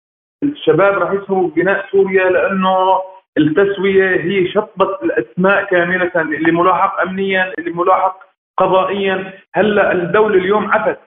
[0.42, 3.00] الشباب راح يسهروا بناء سوريا لأنه
[3.38, 8.20] التسوية هي شطبة الأسماء كاملة اللي ملاحق امنيا اللي ملاحق
[8.58, 9.32] قضائيا.
[9.54, 10.98] هلأ الدولة اليوم عفت.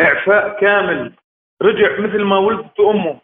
[0.00, 1.12] إعفاء كامل.
[1.62, 3.20] رجع مثل ما ولدت أمه.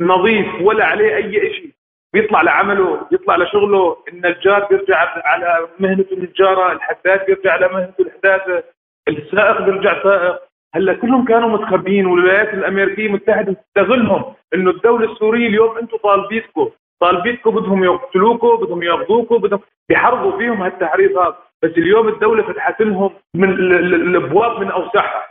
[0.00, 1.70] نظيف ولا عليه أي شيء
[2.12, 3.96] بيطلع لعمله بيطلع لشغله.
[4.08, 8.64] النجار بيرجع على مهنته النجاره الحداد بيرجع على مهنته الحداده
[9.08, 10.53] السائق بيرجع سائق.
[10.74, 17.50] هلا كلهم كانوا متخبيين والولايات الأمريكية المتحده تستغلهم إنه الدولة السورية اليوم أنتم طالبيتكم طالبينكم
[17.50, 24.60] بدهم يقتلوكم بدهم ياخذوكم بدهم بيحرضوا فيهم هالتحريضات بس اليوم الدولة فتحت لهم من الأبواب
[24.60, 25.22] من أوسعها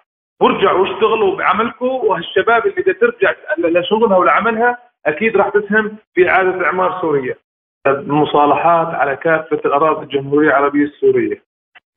[0.41, 7.01] وارجعوا واشتغلوا بعملكم وهالشباب اللي بدها ترجع لشغلها ولعملها أكيد راح تسهم في إعادة اعمار
[7.01, 7.35] سوريا.
[7.87, 11.43] المصالحات على كافة الأراضي الجمهورية العربية السورية.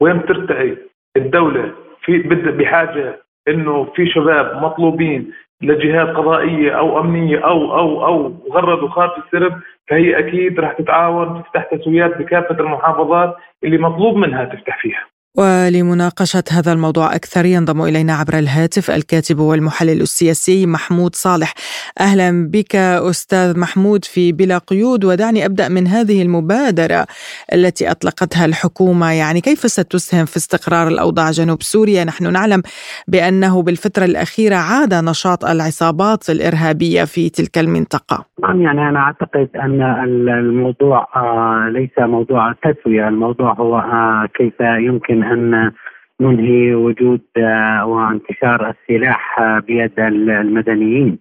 [0.01, 0.77] وين ترتقي
[1.17, 5.33] الدولة في بحاجة إنه في شباب مطلوبين
[5.63, 11.63] لجهات قضائية أو أمنية أو أو أو غردوا خارج السرب فهي أكيد راح تتعاون تفتح
[11.63, 15.07] تسويات بكافة المحافظات اللي مطلوب منها تفتح فيها.
[15.37, 21.55] ولمناقشة هذا الموضوع أكثر ينضم إلينا عبر الهاتف الكاتب والمحلل السياسي محمود صالح.
[22.01, 22.77] أهلا بك
[23.11, 27.07] أستاذ محمود في بلا قيود ودعني أبدأ من هذه المبادرة
[27.53, 29.12] التي أطلقتها الحكومة.
[29.12, 32.62] يعني كيف ستسهم في استقرار الأوضاع جنوب سوريا؟ نحن نعلم
[33.09, 38.25] بأنه بالفترة الأخيرة عاد نشاط العصابات الإرهابية في تلك المنطقة.
[38.42, 39.83] نعم يعني أنا أعتقد أن
[40.29, 45.73] الموضوع آه، ليس موضوع تسوية الموضوع هو آه، كيف يمكن أن
[46.21, 51.19] ننهي وجود آه، وانتشار السلاح آه، بيد المدنيين.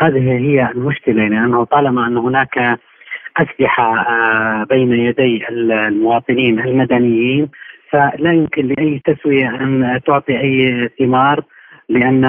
[0.00, 2.78] هذه هي المشكلة لأنه طالما أن هناك
[3.36, 4.04] أسلحة
[4.64, 7.48] بين يدي المواطنين المدنيين
[7.90, 11.42] فلا يمكن لأي تسوية أن تعطي أي ثمار
[11.88, 12.24] لأن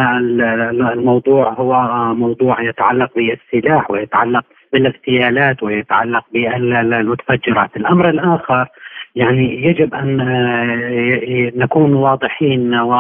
[0.94, 1.74] الموضوع هو
[2.14, 8.68] موضوع يتعلق بالسلاح ويتعلق بالاغتيالات ويتعلق بالمتفجرات، الأمر الآخر
[9.16, 12.94] يعني يجب أن آه، نكون واضحين و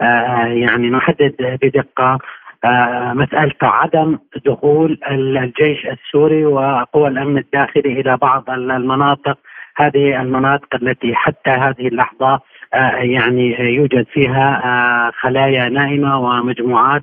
[0.00, 2.18] آه، يعني نحدد بدقة
[2.64, 9.38] آه، مسألة عدم دخول الجيش السوري وقوى الأمن الداخلي إلى بعض المناطق.
[9.76, 12.40] هذه المناطق التي حتى هذه اللحظة
[12.94, 17.02] يعني يوجد فيها خلايا نائمة ومجموعات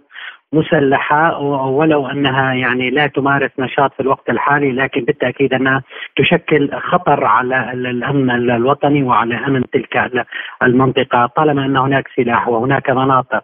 [0.54, 5.84] مسلحة ولو أنها يعني لا تمارس نشاط في الوقت الحالي لكن بالتأكيد أنها
[6.16, 10.26] تشكل خطر على الأمن الوطني وعلى أمن تلك
[10.64, 11.26] المنطقة.
[11.26, 13.44] طالما أن هناك سلاح وهناك مناطق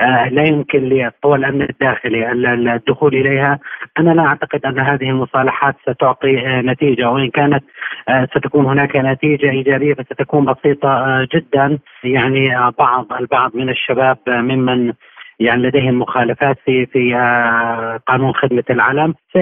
[0.00, 2.32] آه لا يمكن لقوى الأمن الداخلي
[2.74, 3.58] الدخول إليها
[3.98, 7.10] أنا لا أعتقد أن هذه المصالحات ستعطي آه نتيجة.
[7.10, 7.64] وإن كانت
[8.08, 11.78] آه ستكون هناك نتيجة إيجابية فستكون بسيطة جدا.
[12.04, 14.92] يعني بعض البعض من الشباب ممن
[15.40, 19.40] يعني لديهم مخالفات في في آه، قانون خدمة العلم آه،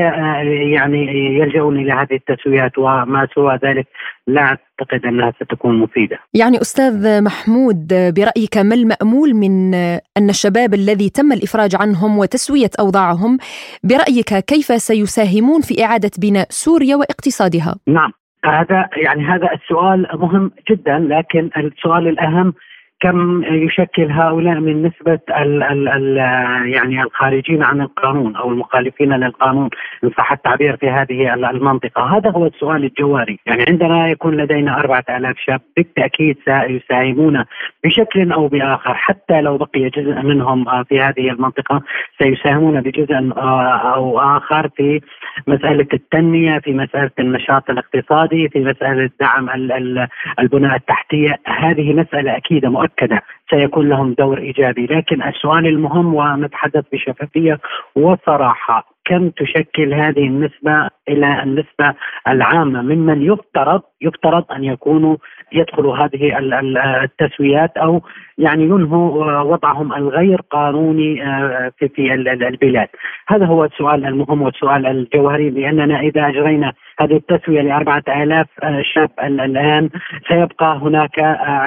[0.72, 1.06] يعني
[1.38, 3.86] يلجؤون إلى هذه التسويات وما سوى ذلك
[4.26, 6.18] لا أعتقد أنها ستكون مفيدة.
[6.34, 9.74] يعني أستاذ محمود برأيك ما المأمول من
[10.18, 13.38] أن الشباب الذي تم الإفراج عنهم وتسوية أوضاعهم
[13.84, 18.12] برأيك كيف سيساهمون في إعادة بناء سوريا واقتصادها؟ نعم
[18.44, 22.54] هذا يعني هذا السؤال مهم جدا لكن السؤال الأهم
[23.00, 26.16] كم يشكل هؤلاء من نسبة ال ال ال
[26.68, 29.70] يعني الخارجين عن القانون أو المخالفين للقانون
[30.04, 35.04] إن صح التعبير في هذه المنطقة؟ هذا هو السؤال الجوهري يعني عندما يكون لدينا أربعة
[35.10, 37.44] آلاف شاب بالتأكيد سيساهمون
[37.84, 38.94] بشكل أو بآخر.
[38.94, 41.82] حتى لو بقي جزء منهم في هذه المنطقة
[42.22, 43.32] سيساهمون بجزء
[43.94, 45.00] أو آخر في
[45.46, 49.50] مسألة التنمية في مسألة النشاط الاقتصادي في مسألة دعم
[50.40, 51.36] البناء التحتية.
[51.46, 53.22] هذه مسألة أكيدة مؤكدة.
[53.50, 57.58] سيكون لهم دور إيجابي، لكن السؤال المهم ونتحدث بشفافية
[57.96, 58.97] وصراحة.
[59.08, 61.94] كم تشكل هذه النسبة إلى النسبة
[62.28, 65.16] العامة؟ ممن يفترض يفترض أن يكونوا
[65.52, 66.38] يدخلوا هذه
[67.02, 68.02] التسويات أو
[68.38, 72.88] يعني ينهوا وضعهم الغير قانوني آه، في في البلاد.
[73.28, 79.10] هذا هو السؤال المهم والسؤال الجوهري لأننا إذا أجرينا هذه التسوية لأربعة آلاف آه، شاب
[79.22, 79.90] الآن
[80.28, 81.66] سيبقى هناك آه،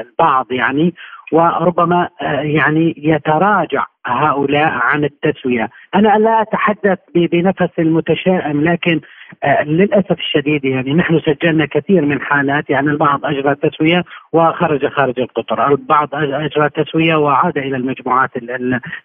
[0.00, 0.94] البعض يعني
[1.32, 2.08] وربما
[2.42, 9.00] يعني يتراجع هؤلاء عن التسوية، أنا لا أتحدث بنفس المتشائم لكن
[9.44, 15.20] آه، للأسف الشديد يعني نحن سجلنا كثير من حالات يعني البعض أجرى تسوية وخرج خارج
[15.20, 18.30] القطر، البعض أجرى تسوية وعاد إلى المجموعات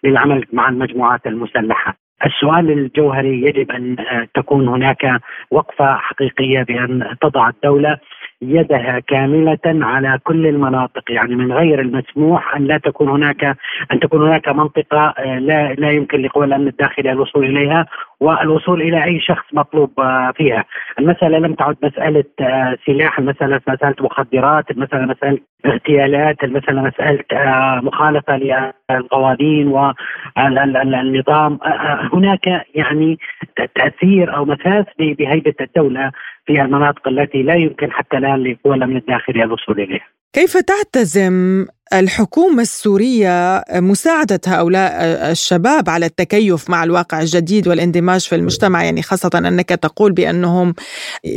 [0.04, 1.96] للعمل مع المجموعات المسلحة.
[2.26, 7.98] السؤال الجوهري يجب أن آه، تكون هناك وقفة حقيقية بأن تضع الدولة.
[8.42, 13.44] يدها كاملة على كل المناطق يعني من غير المسموح أن لا تكون هناك
[13.92, 17.86] أن تكون هناك منطقة آه، لا لا يمكن لقوى الأمن الداخلي الوصول إليها.
[18.20, 20.64] والوصول إلى أي شخص مطلوب آه، فيها
[20.98, 27.24] المسألة لم تعد مسألة آه، سلاح المسألة مسألة مخدرات المسألة مسألة اغتيالات المسألة مسألة
[27.80, 28.36] مخالفة
[28.90, 29.68] للقوانين
[30.36, 31.58] والنظام
[32.12, 33.18] هناك يعني
[33.74, 36.10] تأثير أو مساس بهيبة الدولة
[36.46, 40.19] في المناطق التي لا يمكن حتى الآن لقوى الأمن الداخلي الوصول إليها.
[40.32, 44.90] كيف تعتزم الحكومة السورية مساعدة هؤلاء
[45.30, 50.74] الشباب على التكيف مع الواقع الجديد والاندماج في المجتمع؟ يعني خاصة أنك تقول بأنهم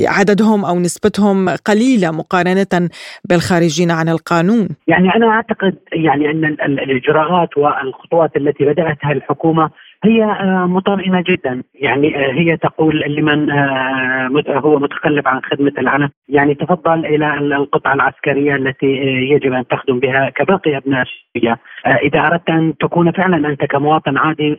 [0.06, 2.90] عددهم أو نسبتهم قليلة مقارنة
[3.30, 4.68] بالخارجين عن القانون.
[4.88, 6.46] يعني أنا أعتقد يعني أن
[6.80, 9.70] الإجراءات والخطوات التي بدأتها الحكومة
[10.06, 11.64] هي آه، مطمئنه جدا.
[11.76, 17.94] يعني آه، هي تقول لمن آه، هو متخلف عن خدمة العلم يعني تفضل إلى القطعة
[17.94, 18.88] العسكرية التي
[19.32, 24.58] يجب أن تخدم بها كباقي أبناء الشيعة إذا أردت أن تكون فعلا أنت كمواطن عادي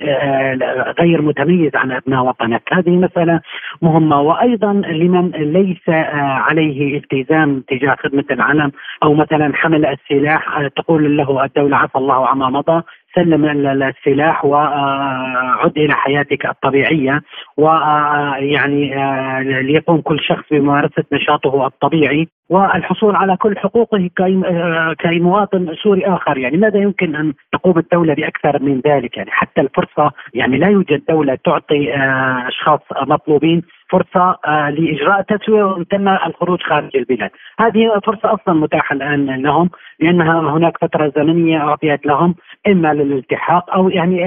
[1.00, 2.62] غير متميز عن أبناء وطنك.
[2.72, 3.40] هذه مسألة
[3.82, 4.20] مهمة.
[4.20, 11.76] وأيضا لمن ليس عليه التزام تجاه خدمة العلم أو مثلا حمل السلاح تقول له الدولة
[11.76, 12.82] عفى الله عما مضى.
[13.14, 13.44] سلم
[13.82, 17.22] السلاح وعد إلى حياتك الطبيعية
[17.56, 22.28] ويعني آه، ليقوم كل شخص بممارسة نشاطه الطبيعي.
[22.50, 26.38] والحصول على كل حقوقه آه، كمواطن سوري آخر.
[26.38, 31.02] يعني ماذا يمكن أن تقوم الدولة بأكثر من ذلك؟ يعني حتى الفرصة يعني لا يوجد
[31.08, 37.30] دولة تعطي آه، أشخاص مطلوبين فرصة لإجراء تسوية وإن تم الخروج خارج البلاد،
[37.60, 42.34] هذه فرصة أصلا متاحة الآن لهم لأنها هناك فترة زمنية أعطيت لهم
[42.68, 44.24] إما للالتحاق أو يعني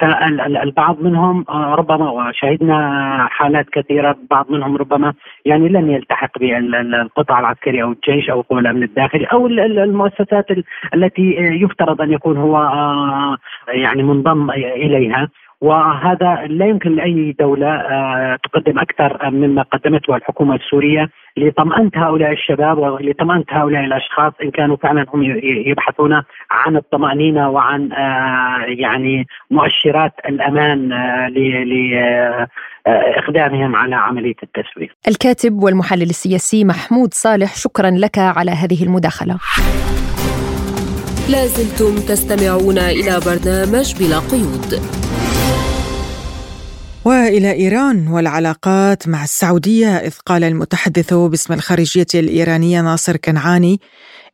[0.00, 6.38] فالبعض منهم ربما شهدنا حالات كثيرة بعض منهم ربما يعني لن يلتحق
[7.28, 10.46] بالقطاع العسكري أو الجيش أو قوى الأمن الداخلي أو المؤسسات
[10.94, 12.58] التي يفترض أن يكون هو
[13.68, 15.28] يعني منضم إليها.
[15.60, 22.78] وهذا لا يمكن لأي دولة آه، تقدم أكثر مما قدمته الحكومة السورية لطمانه هؤلاء الشباب
[22.78, 30.92] ولطمانه هؤلاء الأشخاص إن كانوا فعلا هم يبحثون عن الطمأنينة وعن آه، يعني مؤشرات الأمان
[30.92, 31.28] آه،
[32.86, 34.88] لاقدامهم على عملية التسويه.
[35.08, 39.38] الكاتب والمحلل السياسي محمود صالح شكرا لك على هذه المداخلة.
[41.30, 45.07] لازلتم تستمعون إلى برنامج بلا قيود
[47.04, 53.80] وإلى إيران والعلاقات مع السعودية إذ قال المتحدث باسم الخارجية الإيرانية ناصر كنعاني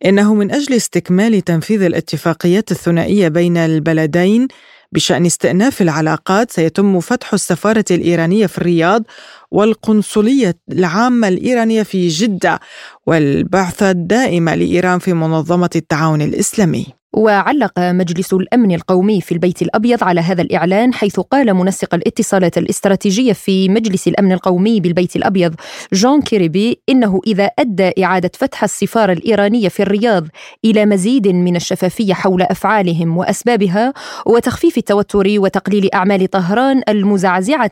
[0.05, 4.48] إنه من أجل استكمال تنفيذ الاتفاقيات الثنائية بين البلدين
[4.92, 9.03] بشأن استئناف العلاقات سيتم فتح السفارة الإيرانية في الرياض
[9.50, 12.61] والقنصلية العامة الإيرانية في جدة
[13.07, 16.87] والبعثه الدائمه لإيران في منظمة التعاون الإسلامي.
[17.14, 23.33] وعلق مجلس الأمن القومي في البيت الأبيض على هذا الإعلان حيث قال منسق الاتصالات الاستراتيجية
[23.33, 25.55] في مجلس الأمن القومي بالبيت الأبيض
[25.92, 30.27] جون كيريبي إنه إذا أدى إعادة فتح السفارة الإيرانية في الرياض
[30.64, 33.92] إلى مزيد من الشفافية حول أفعالهم وأسبابها
[34.27, 37.70] وتخفيف التوتر وتقليل أعمال طهران المزعزعة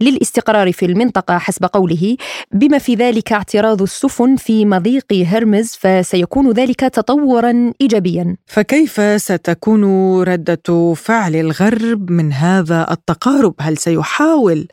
[0.00, 2.16] للاستقرار في المنطقة حسب قوله
[2.52, 8.36] بما في ذلك اعتراض السفن في مضيق هرمز فسيكون ذلك تطورا إيجابيا.
[8.46, 9.84] فك كيف ستكون
[10.22, 14.68] ردة فعل الغرب من هذا التقارب؟ هل سيحاول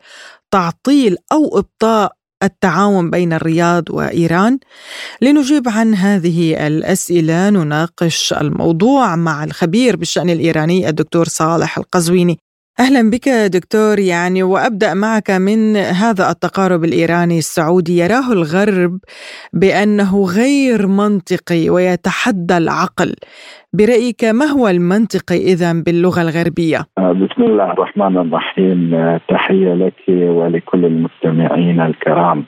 [0.50, 2.12] تعطيل أو إبطاء
[2.42, 4.58] التعاون بين الرياض وإيران
[5.20, 12.38] لنجيب عن هذه الأسئلة نناقش الموضوع مع الخبير بالشأن الإيراني الدكتور صالح القزويني
[12.80, 18.98] أهلا بك دكتور يعني وأبدأ معك من هذا التقارب الإيراني السعودي يراه الغرب
[19.52, 23.14] بأنه غير منطقي ويتحدى العقل
[23.72, 30.02] برأيك ما هو المنطقي اذا باللغة الغربية؟ آه، بسم الله الرحمن الرحيم آه، تحية لك
[30.08, 32.44] ولكل المستمعين الكرام.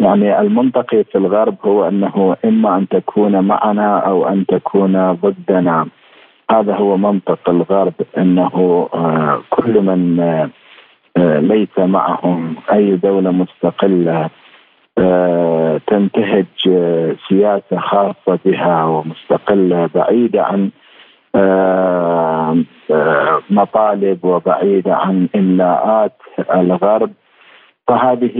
[0.00, 5.86] يعني المنطقي في الغرب هو أنه إما أن تكون معنا أو أن تكون ضدنا.
[6.50, 10.50] هذا هو منطق الغرب إنه آه، كل من آه،
[11.16, 14.30] آه، ليس معهم أي دولة مستقلة
[15.86, 16.46] تنتهج
[17.28, 20.70] سياسة خاصة بها ومستقلة بعيدة عن
[23.50, 26.12] مطالب وبعيدة عن إملاءات
[26.54, 27.10] الغرب.
[27.88, 28.32] فهذه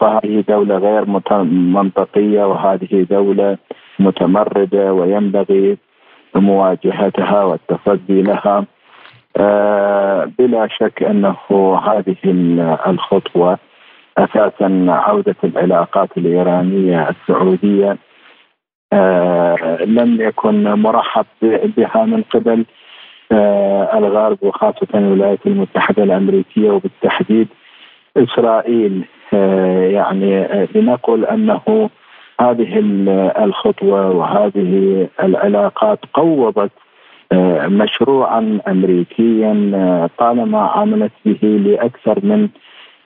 [0.00, 1.04] فهذه دولة غير
[1.44, 3.58] منطقية وهذه دولة
[3.98, 5.76] متمردة وينبغي
[6.36, 8.64] مواجهتها والتصدي لها.
[9.36, 11.36] آه، بلا شك أنه
[11.78, 12.16] هذه
[12.86, 13.58] الخطوة
[14.18, 17.96] أساسا عودة العلاقات الإيرانية السعودية.
[18.92, 21.26] آه، لم يكن مرحب
[21.76, 22.64] بها من قبل.
[23.32, 27.48] آه، الغرب وخاصة الولايات المتحدة الأمريكية وبالتحديد
[28.16, 29.04] إسرائيل.
[29.92, 31.90] يعني لنقل أنه
[32.40, 32.78] هذه
[33.44, 36.70] الخطوة وهذه العلاقات قوضت
[37.32, 42.48] آه، مشروعا امريكيا آه، طالما عملت به لأكثر من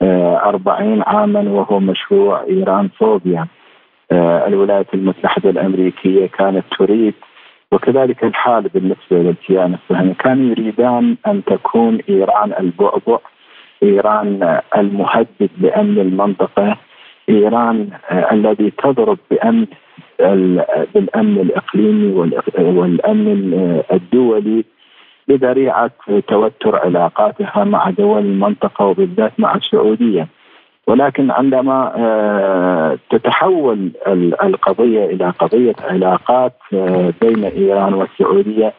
[0.03, 3.47] آه، أربعين عاما وهو مشروع إيران فوبيا.
[4.47, 7.14] الولايات المتحدة الأمريكية كانت تريد
[7.73, 13.19] وكذلك الحال بالنسبة للكيان الصهيوني كانوا يريدان أن تكون إيران البعبع
[13.83, 16.77] إيران المهدد لأمن المنطقة
[17.28, 19.66] إيران آه، الذي تضرب بامن
[20.94, 22.12] بالأمن الإقليمي
[22.59, 23.54] والأمن
[23.92, 24.64] الدولي
[25.28, 25.90] بذريعة
[26.28, 30.28] توتر علاقاتها مع دول المنطقة وبالذات مع السعودية.
[30.87, 33.90] ولكن عندما آه، تتحول
[34.42, 38.72] القضية إلى قضية علاقات آه، بين إيران والسعودية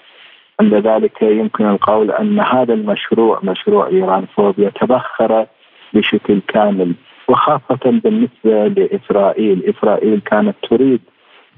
[0.60, 5.46] عند ذلك يمكن القول أن هذا المشروع مشروع ايران فوبيا تبخر
[5.94, 6.94] بشكل كامل
[7.32, 9.74] وخاصة بالنسبة لإسرائيل.
[9.78, 11.02] إسرائيل كانت تريد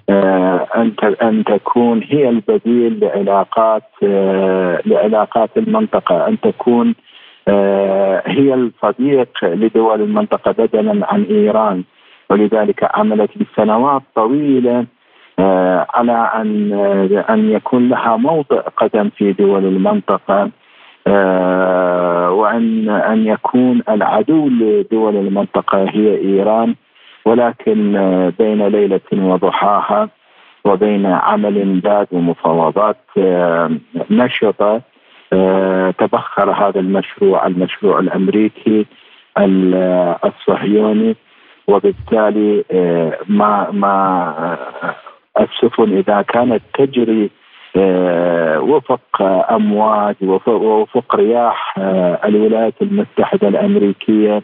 [0.10, 6.96] آه، أن أن تكون هي البديل لعلاقات آه، لعلاقات المنطقة أن تكون
[7.48, 11.84] آه، هي الصديق لدول المنطقة بدلا عن إيران.
[12.30, 14.86] ولذلك عملت لسنوات طويلة
[15.90, 16.74] على أن
[17.30, 20.50] أن يكون لها موضع قدم في دول المنطقة.
[21.08, 26.76] آه، وان أن يكون العدو لدول المنطقة هي إيران
[27.26, 30.10] ولكن آه، بين ليلة وضحاها
[30.66, 33.72] وبين عمل باد ومفاوضات آه،
[34.10, 34.82] نشطة
[35.98, 38.86] تبخر هذا المشروع المشروع الأمريكي
[40.26, 41.16] الصهيوني
[41.68, 42.64] وبالتالي
[43.28, 44.58] ما ما
[45.40, 47.30] السفن إذا كانت تجري
[48.60, 49.22] وفق
[49.52, 50.16] أمواج
[50.48, 51.76] وفق رياح
[52.26, 54.44] الولايات المتحدة الأمريكية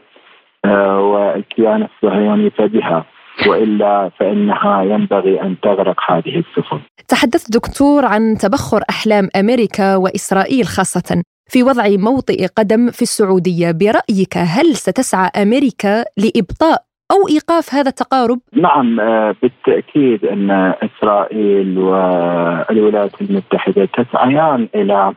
[0.98, 3.06] والكيان الصهيوني فبها
[3.48, 6.80] وإلا فإنها ينبغي أن تغرق هذه السفن.
[7.08, 14.38] تحدثت دكتور عن تبخر أحلام أمريكا وإسرائيل خاصة في وضع موطئ قدم في السعودية، برأيك
[14.38, 23.86] هل ستسعى أمريكا لإبطاء أو إيقاف هذا التقارب؟ نعم آه، بالتأكيد أن إسرائيل والولايات المتحدة
[23.86, 25.14] تسعيان إلى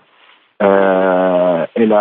[0.60, 1.96] آه، إلى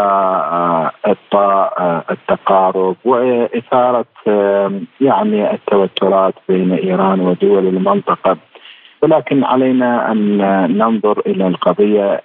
[0.51, 4.05] آه، ابطاء التقارب وإثارة
[5.01, 8.37] يعني التوترات بين إيران ودول المنطقة
[9.01, 10.37] ولكن علينا أن
[10.77, 12.21] ننظر إلى القضية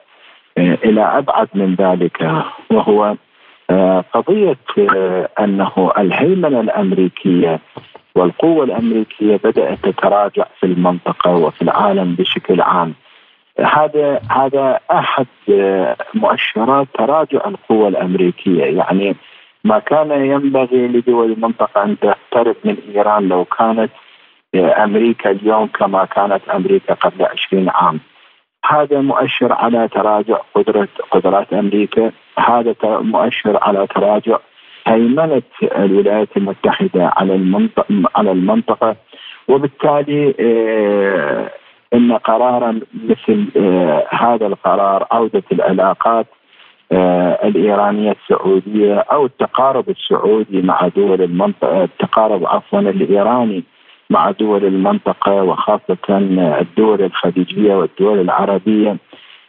[0.59, 3.15] إلى أبعد من ذلك وهو
[3.71, 7.61] آه، قضية آه، أنه الهيمنة الأمريكية
[8.15, 12.95] والقوة الأمريكية بدأت تتراجع في المنطقة وفي العالم بشكل عام.
[13.59, 19.17] هذا هذا أحد آه، مؤشرات تراجع القوة الأمريكية يعني
[19.65, 23.91] ما كان ينبغي لدول المنطقة أن تقترب من إيران لو كانت
[24.55, 28.01] أمريكا اليوم كما كانت أمريكا قبل 20 عام.
[28.69, 32.13] هذا مؤشر على تراجع قدرة قدرات أمريكا.
[32.39, 34.39] هذا مؤشر على تراجع
[34.87, 37.85] هيمنة الولايات المتحدة على المنطقة
[38.17, 38.97] على المنطقة.
[39.49, 41.51] وبالتالي آه،
[41.95, 46.27] إن قرارا مثل آه، هذا القرار عوده العلاقات
[46.93, 53.65] آه، الإيرانية السعودية أو التقارب السعودي مع دول المنطقة التقارب عفوا الإيراني
[54.11, 55.97] مع دول المنطقة وخاصة
[56.61, 58.97] الدول الخليجية والدول العربية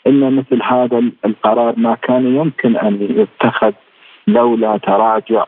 [0.08, 3.72] إن مثل هذا القرار ما كان يمكن أن يتخذ
[4.28, 5.46] لولا تراجع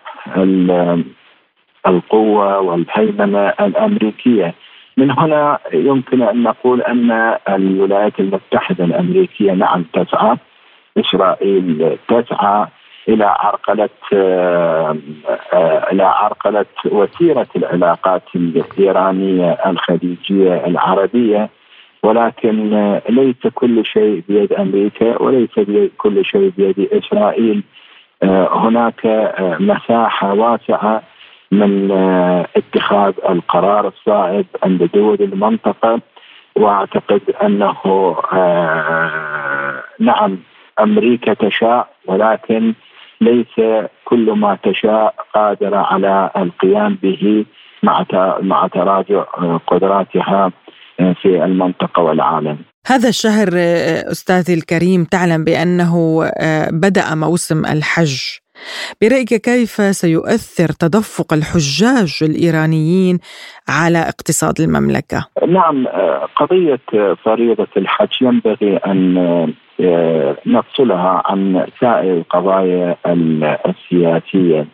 [1.87, 4.53] القوة والهيمنة الأمريكية.
[4.97, 10.37] من هنا يمكن أن نقول أن الولايات المتحدة الأمريكية نعم تسعى
[10.97, 12.67] إسرائيل تسعى
[13.07, 14.97] إلى عرقلة آه،
[15.53, 21.49] آه، إلى عرقلة وتيرة العلاقات الإيرانية الخليجية العربية.
[22.03, 25.49] ولكن ليس كل شيء بيد أمريكا وليس
[25.97, 27.63] كل شيء بيد إسرائيل.
[28.23, 29.01] آه، هناك
[29.59, 31.03] مساحة واسعة
[31.51, 31.91] من
[32.55, 35.99] اتخاذ القرار الصائب عند دول المنطقة.
[36.55, 37.75] وأعتقد أنه
[39.99, 40.37] نعم
[40.79, 41.87] أمريكا تشاء.
[42.05, 42.73] ولكن
[43.21, 47.45] ليس كل ما تشاء قادرة على القيام به
[47.83, 48.05] مع
[48.41, 50.51] مع تراجع آه، قدراتها
[50.99, 52.57] آه، في المنطقة والعالم
[52.87, 56.23] هذا الشهر آه، أستاذي الكريم تعلم بأنه
[56.71, 58.19] بدأ موسم الحج
[59.01, 63.19] برأيك كيف سيؤثر تدفق الحجاج الإيرانيين
[63.69, 65.87] على اقتصاد المملكة؟ نعم
[66.35, 66.79] قضية
[67.23, 69.53] فريضة الحج ينبغي أن
[70.45, 72.95] نفصلها عن سائر القضايا
[73.65, 74.67] السياسية.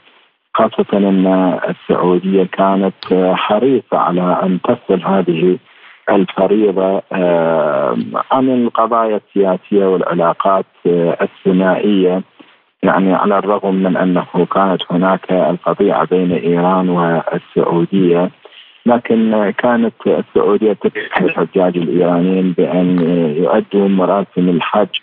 [0.54, 1.28] خاصة أن
[1.70, 5.58] السعودية كانت حريصة على أن تفصل هذه
[6.10, 7.98] الفريضة آه،
[8.32, 10.66] عن القضايا السياسية والعلاقات
[11.22, 12.22] الثنائية.
[12.84, 18.32] يعني على الرغم من أنه كانت هناك القضية بين إيران والسعودية
[18.86, 23.00] لكن كانت السعودية تدعي الحجاج الإيرانيين بأن
[23.38, 25.00] يؤدوا مراسم الحج.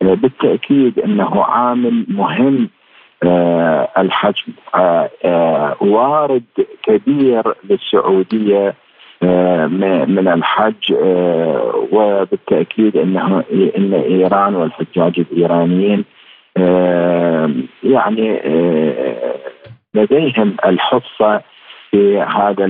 [0.00, 2.68] بالتأكيد أنه عامل مهم
[3.22, 4.34] آه، الحج.
[4.74, 6.44] آه، آه، وارد
[6.82, 8.74] كبير للسعودية
[9.22, 10.94] من الحج
[11.92, 16.04] وبالتأكيد أنه إن إيران والحجاج الإيرانيين
[17.82, 18.40] يعني
[19.94, 21.40] لديهم الحصة
[21.90, 22.64] في هذا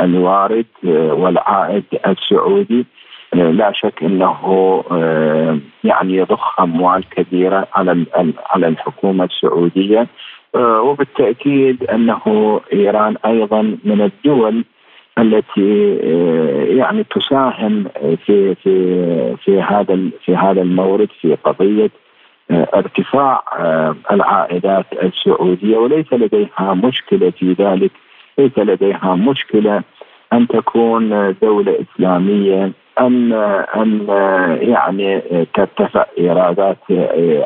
[0.00, 2.86] الوارد والعائد السعودي.
[3.32, 8.04] لا شك إنه آه، يعني يضخ أموال كبيرة على
[8.50, 10.06] على الحكومة السعودية.
[10.54, 14.64] آه، وبالتأكيد أنه إيران أيضا من الدول
[15.18, 17.84] التي آه، يعني تساهم
[18.26, 21.90] في في في هذا في هذا المورد في قضية
[22.50, 23.42] ارتفاع
[24.12, 25.76] العائدات السعودية.
[25.76, 27.90] وليس لديها مشكلة في ذلك.
[28.38, 29.82] ليس لديها مشكلة
[30.32, 33.32] أن تكون دولة إسلامية أن
[33.76, 34.06] أن
[34.60, 35.20] يعني
[35.54, 36.78] ترتفع ايرادات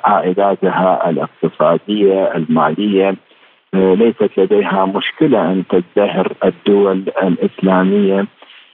[0.05, 3.16] عائداتها الاقتصادية المالية.
[3.74, 8.26] ليست لديها مشكلة أن تزدهر الدول الإسلامية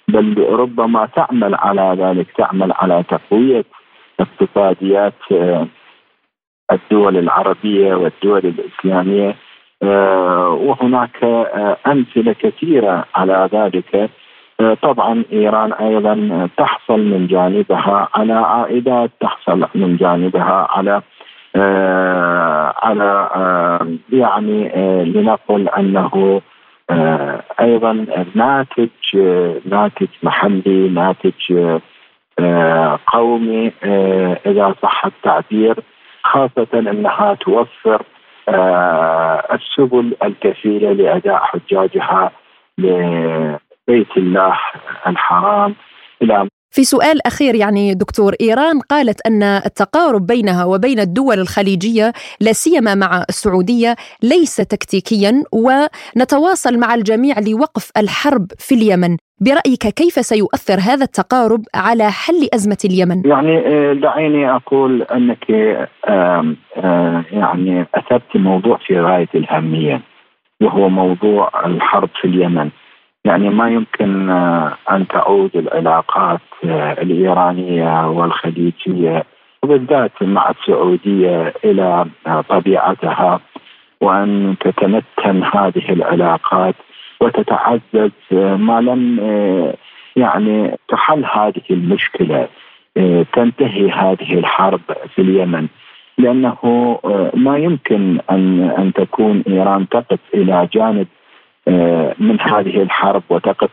[0.08, 3.64] بل ربما تعمل على ذلك تعمل على تقوية
[4.20, 5.14] اقتصاديات
[6.72, 9.34] الدول العربية والدول الإسلامية.
[9.82, 11.24] وهناك
[11.86, 14.10] أمثلة كثيرة على ذلك.
[14.82, 21.02] طبعا إيران أيضا تحصل من جانبها على عائدات تحصل من جانبها على
[22.82, 23.28] على
[24.12, 24.68] يعني
[25.04, 26.40] لنقل أنه
[27.60, 28.88] أيضا ناتج
[29.64, 31.78] ناتج محلي ناتج
[33.06, 33.72] قومي
[34.46, 35.76] اذا صح التعبير
[36.22, 38.02] خاصة إنها توفر
[39.54, 42.30] السبل الكفيله لأداء حجاجها
[42.78, 44.58] لبيت الله
[45.06, 45.74] الحرام
[46.22, 52.52] إلى في سؤال أخير يعني دكتور إيران قالت أن التقارب بينها وبين الدول الخليجية لا
[52.52, 60.74] سيما مع السعودية ليس تكتيكيا ونتواصل مع الجميع لوقف الحرب في اليمن برأيك كيف سيؤثر
[60.74, 65.50] هذا التقارب على حل أزمة اليمن؟ يعني آه، دعيني أقول أنك
[67.32, 70.00] يعني أثرت موضوع في غاية الأهمية
[70.62, 72.70] وهو موضوع الحرب في اليمن
[73.26, 79.24] يعني ما يمكن آه، أن تعود العلاقات آه، الإيرانية والخليجية
[79.62, 83.40] وبالذات مع السعودية إلى آه، طبيعتها
[84.00, 86.74] وأن تتمتن هذه العلاقات
[87.20, 89.20] وتتعزز ما لم
[90.16, 92.48] يعني تحل هذه المشكلة
[93.32, 94.80] تنتهي هذه الحرب
[95.14, 95.66] في اليمن.
[96.18, 96.58] لأنه
[97.34, 101.06] ما يمكن أن أن تكون إيران تقف إلى جانب
[102.18, 103.70] من هذه الحرب وتقف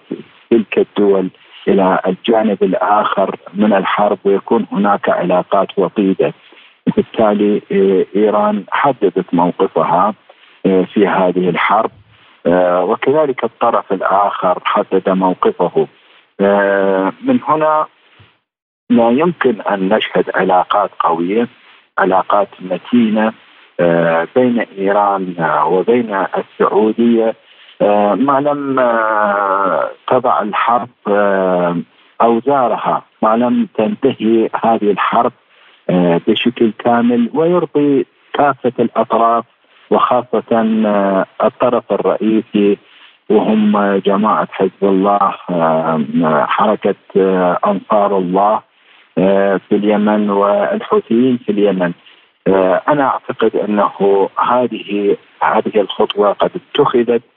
[0.51, 1.29] تلك الدول
[1.67, 6.33] إلى الجانب الآخر من الحرب ويكون هناك علاقات وطيدة.
[6.95, 10.13] بالتالي آه، إيران حددت موقفها
[10.65, 11.91] آه، في هذه الحرب
[12.89, 15.87] وكذلك الطرف الآخر حدد موقفه.
[17.21, 17.85] من هنا
[18.89, 21.47] لا يمكن أن نشهد علاقات قوية
[21.97, 23.33] علاقات متينة
[24.35, 25.35] بين إيران
[25.67, 27.35] وبين السعودية آه،
[28.15, 31.77] ما لم آه، تضع الحرب آه،
[32.21, 33.01] أوزارها.
[33.21, 35.31] ما لم تنتهي هذه الحرب
[36.27, 39.45] بشكل كامل ويرضي كافة الأطراف
[39.91, 40.61] وخاصة
[41.43, 42.77] الطرف الرئيسي
[43.29, 45.33] وهم جماعة حزب الله
[46.45, 46.95] حركة
[47.67, 48.61] أنصار الله
[49.57, 51.91] في اليمن والحوثيين في اليمن.
[52.87, 57.32] أنا أعتقد أنه هذه هذه الخطوة قد اتخذت آه،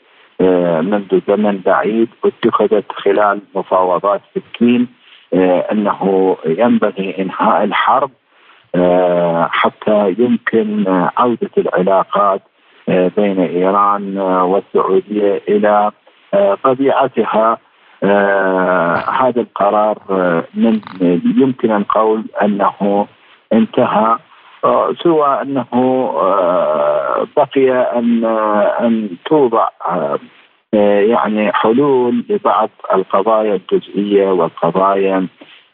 [0.80, 4.88] منذ زمن بعيد اتخذت خلال مفاوضات بكين
[5.34, 8.10] آه، أنه ينبغي إنهاء الحرب
[8.74, 10.84] آه، حتى يمكن
[11.16, 12.42] عودة العلاقات
[12.88, 15.90] بين إيران والسعودية إلى
[16.62, 17.58] طبيعتها.
[19.22, 19.98] هذا القرار
[20.54, 20.80] من
[21.36, 23.06] يمكن ان نقول أنه
[23.52, 24.18] انتهى.
[25.02, 30.18] سوى أنه آه، بقي أن آه، أن توضع آه،
[31.00, 35.26] يعني حلول لبعض القضايا الجزئية والقضايا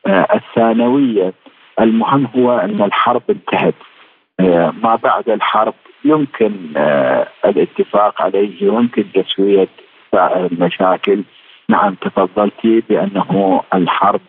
[0.07, 1.33] الثانوية.
[1.81, 3.75] المهم هو أن الحرب انتهت.
[4.83, 5.75] ما بعد الحرب
[6.05, 6.53] يمكن
[7.45, 9.69] الاتفاق عليه ويمكن تسوية
[10.15, 11.23] المشاكل.
[11.69, 14.21] نعم تفضلتي بأنه الحرب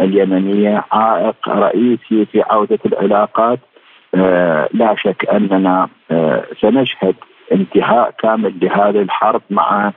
[0.00, 3.58] اليمنية عائق رئيسي في عودة العلاقات
[4.14, 7.14] آه، لا شك أننا آه، سنشهد
[7.52, 9.92] انتهاء كامل لهذه الحرب مع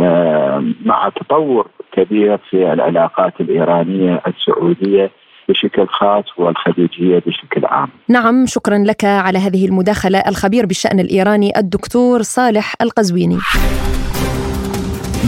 [0.00, 5.10] آه، مع تطور كبير في العلاقات الإيرانية السعودية
[5.48, 7.88] بشكل خاص والخليجية بشكل عام.
[8.08, 13.38] نعم شكرا لك على هذه المداخلة الخبير بالشأن الإيراني الدكتور صالح القزويني.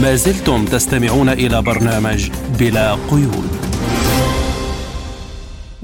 [0.01, 2.29] ما زلتم تستمعون إلى برنامج
[2.59, 3.72] بلا قيود.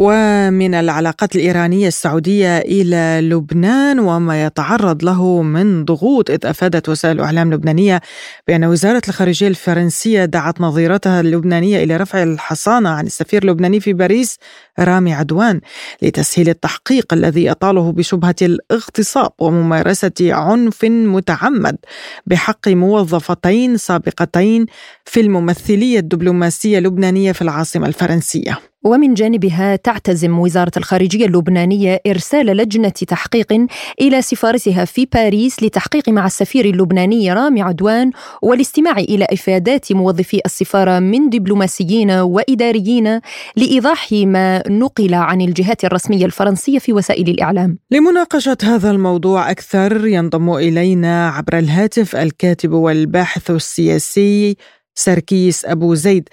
[0.02, 7.50] ومن العلاقات الإيرانية السعودية إلى لبنان وما يتعرض له من ضغوط إذ أفادت وسائل الإعلام
[7.50, 8.02] اللبنانية
[8.48, 14.38] بأن وزارة الخارجية الفرنسية دعت نظيرتها اللبنانية إلى رفع الحصانة عن السفير اللبناني في باريس
[14.80, 15.62] رامي عدوان
[16.02, 21.78] لتسهيل التحقيق الذي أطاله بشبهة الاغتصاب وممارسة عنف متعمد
[22.26, 24.66] بحق موظفتين سابقتين
[25.06, 28.69] في الممثلية الدبلوماسية اللبنانية في العاصمة الفرنسية.
[28.84, 33.68] ومن جانبها تعتزم وزارة الخارجية اللبنانية إرسال لجنة تحقيق
[34.02, 38.12] إلى سفارتها في باريس لتحقيق مع السفير اللبناني رامي عدوان
[38.42, 43.20] والاستماع إلى إفادات موظفي السفارة من دبلوماسيين وإداريين
[43.56, 47.78] لإيضاح ما نقل عن الجهات الرسمية الفرنسية في وسائل الإعلام.
[47.92, 54.56] لمناقشة هذا الموضوع أكثر ينضم إلينا عبر الهاتف الكاتب والباحث السياسي
[55.00, 56.30] سركيس أبو زيد.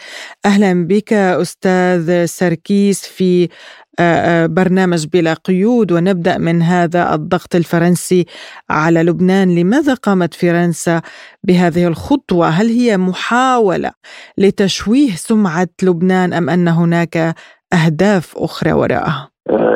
[0.46, 3.48] أهلا بك أستاذ سركيس في
[4.48, 8.26] برنامج بلا قيود ونبدأ من هذا الضغط الفرنسي
[8.70, 9.54] على لبنان.
[9.54, 11.02] لماذا قامت فرنسا
[11.44, 13.90] بهذه الخطوة؟ هل هي محاولة
[14.38, 17.34] لتشويه سمعة لبنان أم أن هناك
[17.72, 19.30] أهداف أخرى وراءها؟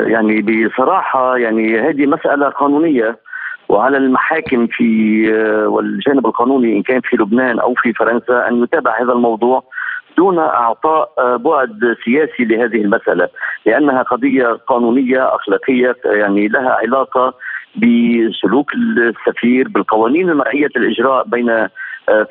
[0.06, 3.29] يعني بصراحة يعني هذه مسألة قانونية.
[3.70, 5.22] وعلى المحاكم في
[5.66, 9.62] والجانب القانوني إن كان في لبنان أو في فرنسا أن يتابع هذا الموضوع
[10.16, 13.28] دون أعطاء بعد سياسي لهذه المسألة
[13.66, 17.34] لأنها قضية قانونية أخلاقية يعني لها علاقة
[17.76, 21.68] بسلوك السفير بالقوانين المرعيه الإجراء بين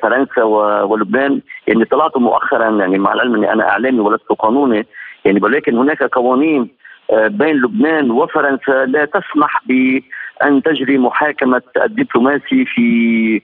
[0.02, 0.42] فرنسا
[0.82, 1.40] ولبنان.
[1.66, 4.86] يعني طلعت مؤخرا يعني مع العلم إني أنا إعلامي ولست قانوني
[5.24, 6.68] يعني ولكن هناك قوانين
[7.12, 13.40] بين لبنان وفرنسا لا تسمح بأن تجري محاكمة الدبلوماسي في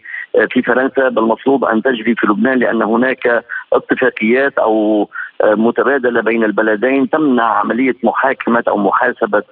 [0.50, 5.08] في فرنسا بل مطلوب أن تجري في لبنان لأن هناك اتفاقيات أو
[5.44, 9.42] متبادلة بين البلدين تمنع عملية محاكمة أو محاسبة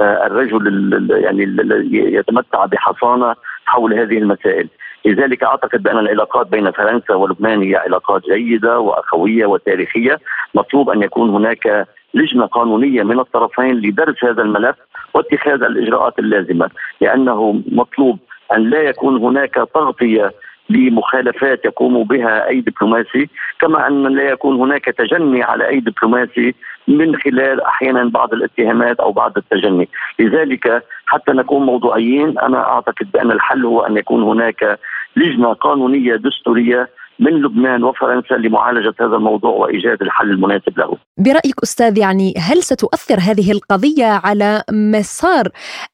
[0.00, 1.56] الرجل يعني
[1.92, 3.34] يتمتع بحصانة
[3.66, 4.68] حول هذه المسائل.
[5.04, 10.18] لذلك أعتقد بأن العلاقات بين فرنسا ولبنان هي علاقات جيدة وأخوية وتاريخية.
[10.54, 14.76] مطلوب أن يكون هناك لجنة قانونية من الطرفين لدرس هذا الملف
[15.14, 18.18] واتخاذ الإجراءات اللازمة لأنه مطلوب
[18.56, 20.32] أن لا يكون هناك تغطية
[20.70, 23.28] لمخالفات يقوم بها أي دبلوماسي
[23.60, 26.54] كما أن لا يكون هناك تجني على أي دبلوماسي
[26.88, 29.88] من خلال أحيانا بعض الاتهامات أو بعض التجني،
[30.18, 34.78] لذلك حتى نكون موضوعيين أنا أعتقد بأن الحل هو أن يكون هناك
[35.16, 36.88] لجنة قانونية دستورية
[37.18, 40.96] من لبنان وفرنسا لمعالجة هذا الموضوع وإيجاد الحل المناسب له.
[41.18, 45.48] برأيك أستاذ يعني هل ستؤثر هذه القضية على مسار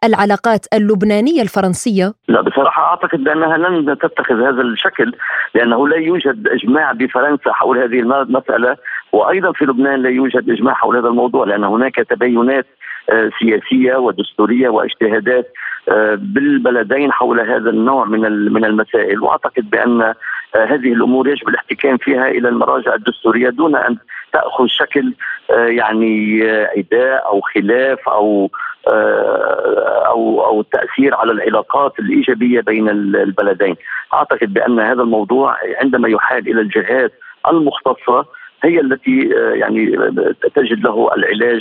[0.05, 5.13] العلاقات اللبنانية الفرنسية؟ لا بصراحة أعتقد بأنها لن تتخذ هذا الشكل
[5.55, 8.77] لأنه لا يوجد إجماع بفرنسا حول هذه المسألة
[9.13, 12.67] وأيضا في لبنان لا يوجد إجماع حول هذا الموضوع لأن هناك تباينات
[13.39, 15.53] سياسية ودستورية واجتهادات
[16.17, 19.21] بالبلدين حول هذا النوع من من المسائل.
[19.21, 20.15] وأعتقد بأن
[20.57, 23.97] هذه الأمور يجب الاحتكام فيها إلى المراجع الدستورية دون أن
[24.33, 25.15] تأخذ شكل
[25.51, 28.51] يعني عداء أو خلاف أو
[30.07, 33.77] أو أو التاثير على العلاقات الإيجابية بين البلدين،
[34.15, 37.13] أعتقد بأن هذا الموضوع عندما يحال إلى الجهات
[37.49, 38.27] المختصة
[38.65, 39.97] هي التي يعني
[40.55, 41.61] تجد له العلاج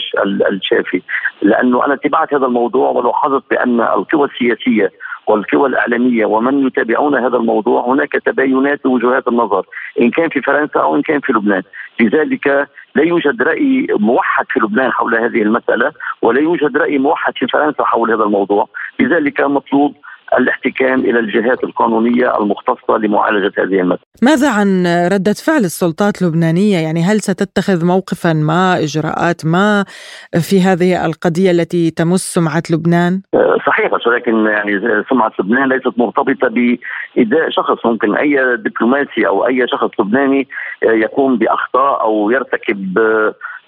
[0.51, 1.01] الشافي.
[1.41, 4.91] لأنه أنا تبعت هذا الموضوع ولاحظت بأن القوى السياسية
[5.27, 9.65] والقوى الإعلامية ومن يتابعون هذا الموضوع هناك تباينات لوجهات النظر
[10.01, 11.63] إن كان في فرنسا أو إن كان في لبنان.
[11.99, 12.47] لذلك
[12.95, 15.91] لا يوجد رأي موحد في لبنان حول هذه المسألة
[16.21, 18.69] ولا يوجد رأي موحد في فرنسا حول هذا الموضوع.
[18.99, 19.95] لذلك مطلوب
[20.37, 23.99] الاحتكام إلى الجهات القانونية المختصة لمعالجة هذه المسألة.
[24.21, 29.85] ماذا عن ردة فعل السلطات اللبنانية؟ يعني هل ستتخذ موقفا ما إجراءات ما
[30.49, 33.21] في هذه القضية التي تمس سمعة لبنان؟
[33.67, 34.71] صحيح بس ولكن يعني
[35.09, 40.47] سمعة لبنان ليست مرتبطة باداء شخص ممكن أي دبلوماسي أو أي شخص لبناني
[40.83, 42.99] يقوم بأخطاء أو يرتكب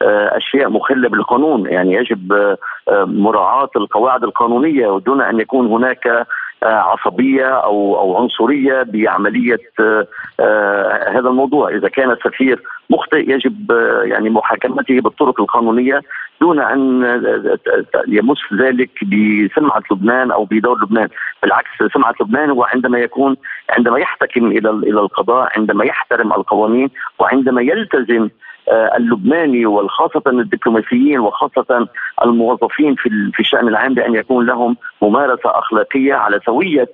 [0.01, 2.55] أشياء مخلة بالقانون يعني يجب
[2.91, 6.28] مراعاة القواعد القانونية دون أن يكون هناك
[6.64, 9.59] عصبية أو أو عنصرية بعملية
[11.07, 13.72] هذا الموضوع، إذا كان السفير مخطئ يجب
[14.03, 16.01] يعني محاكمته بالطرق القانونية
[16.41, 17.03] دون أن
[18.07, 21.07] يمس ذلك بسمعة لبنان أو بدور لبنان،
[21.43, 23.36] بالعكس سمعة لبنان هو عندما يكون
[23.70, 26.89] عندما يحتكم إلى إلى القضاء، عندما يحترم القوانين
[27.20, 28.30] وعندما يلتزم
[28.70, 31.88] اللبناني وخاصة الدبلوماسيين وخاصة
[32.24, 32.95] الموظفين
[33.34, 36.89] في الشأن العام بأن يكون لهم ممارسة أخلاقية على سوية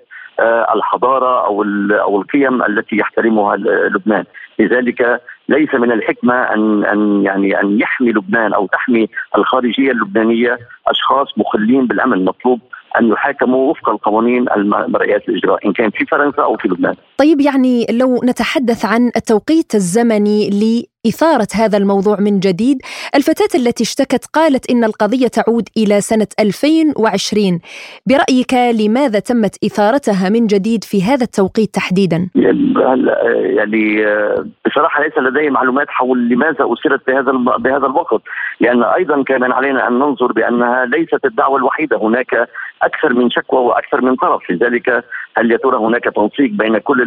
[0.75, 3.55] الحضارة أو أو القيم التي يحترمها
[3.95, 4.23] لبنان
[4.59, 9.07] لذلك ليس من الحكمة أن أن يعني أن يحمي لبنان أو تحمي
[9.37, 10.57] الخارجية اللبنانية
[10.87, 12.59] أشخاص مخلين بالأمن مطلوب
[12.99, 14.45] أن يحاكموا وفق القوانين
[14.87, 16.95] مرئيات الإجراء إن كان في فرنسا أو في لبنان.
[17.17, 20.49] طيب يعني لو نتحدث عن التوقيت الزمني
[21.07, 22.77] إثارة هذا الموضوع من جديد.
[23.15, 27.59] الفتاة التي اشتكت قالت إن القضية تعود إلى سنة 2020
[28.05, 32.29] برأيك لماذا تمت إثارتها من جديد في هذا التوقيت تحديدا؟
[33.57, 34.05] يعني
[34.65, 38.21] بصراحة ليس لدي معلومات حول لماذا أثيرت بهذا بهذا الوقت.
[38.59, 41.97] لأن أيضا كان علينا أن ننظر بأنها ليست الدعوة الوحيدة.
[41.97, 42.49] هناك
[42.81, 44.51] أكثر من شكوى وأكثر من طرف.
[44.51, 45.03] لذلك
[45.37, 46.99] هل يا ترى هناك تنسيق بين كل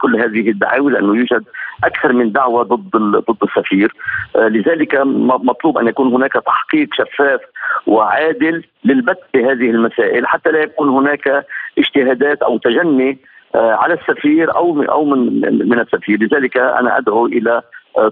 [0.00, 1.44] كل هذه الدعاوي؟ لأنه يوجد
[1.84, 3.94] أكثر من دعوة ضد ضد السفير.
[4.36, 7.40] لذلك مطلوب أن يكون هناك تحقيق شفاف
[7.86, 11.46] وعادل للبت بهذه المسائل حتى لا يكون هناك
[11.78, 13.18] اجتهادات أو تجني
[13.54, 16.22] على السفير أو أو من من السفير.
[16.22, 17.62] لذلك أنا أدعو إلى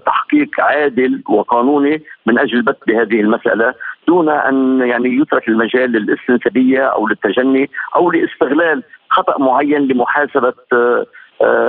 [0.05, 3.73] تحقيق عادل وقانوني من أجل البت بهذه المسألة
[4.07, 10.53] دون أن يعني يترك المجال للاستنسابية أو للتجني أو لاستغلال خطأ معين لمحاسبة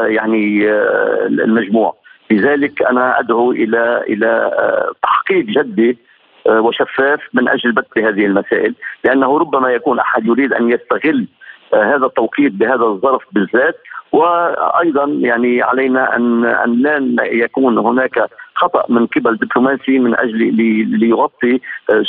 [0.07, 0.69] يعني
[1.27, 1.95] المجموع
[2.31, 4.51] لذلك أنا أدعو إلى إلى
[5.03, 5.99] تحقيق جدي
[6.47, 11.27] وشفاف من أجل بث هذه المسائل لأنه ربما يكون أحد يريد أن يستغل
[11.75, 13.77] هذا التوقيت بهذا الظرف بالذات
[14.13, 20.55] وأيضا يعني علينا أن أن لا يكون هناك خطأ من قبل دبلوماسي من أجل
[20.99, 21.61] ليغطي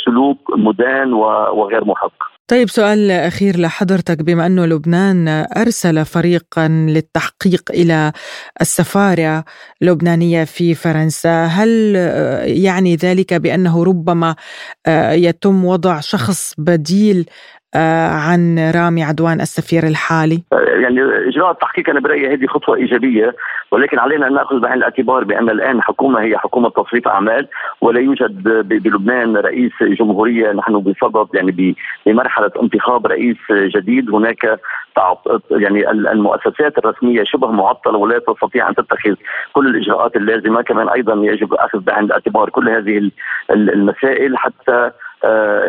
[0.04, 2.33] سلوك مدان وغير محق.
[2.48, 4.22] طيب سؤال أخير لحضرتك.
[4.22, 8.12] بما أنه لبنان أرسل فريقا للتحقيق إلى
[8.60, 9.44] السفارة
[9.82, 11.94] اللبنانية في فرنسا هل
[12.44, 14.36] يعني ذلك بأنه ربما
[15.12, 17.26] يتم وضع شخص بديل
[18.28, 23.34] عن رامي عدوان السفير الحالي؟ يعني إجراء التحقيق أنا برأيي هذه خطوة إيجابية
[23.70, 27.48] ولكن علينا أن نأخذ بعين الاعتبار بأن الآن حكومة هي حكومة تصريف أعمال
[27.80, 31.74] ولا يوجد بلبنان رئيس جمهورية نحن بصدد يعني
[32.06, 34.60] بمرحلة انتخاب رئيس جديد هناك
[35.50, 39.14] يعني المؤسسات الرسمية شبه معطلة ولا تستطيع أن تتخذ
[39.52, 43.10] كل الإجراءات اللازمة كمان أيضا يجب أخذ بعين الاعتبار كل هذه
[43.50, 44.92] المسائل حتى آه،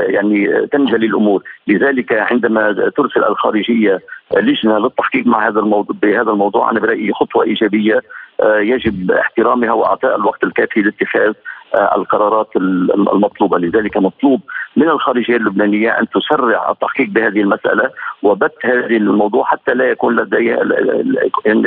[0.07, 4.01] يعني تنجلي الأمور، لذلك عندما ترسل الخارجية
[4.37, 8.01] لجنة للتحقيق مع هذا الموضوع بهذا الموضوع أنا برأيي خطوة إيجابية
[8.41, 11.35] آه، يجب احترامها وإعطاء الوقت الكافي لاتخاذ آه،
[11.75, 14.41] القرارات المطلوبة، لذلك مطلوب
[14.75, 17.89] من الخارجية اللبنانية أن تسرع التحقيق بهذه المسألة
[18.23, 20.59] وبث هذه الموضوع حتى لا يكون لديها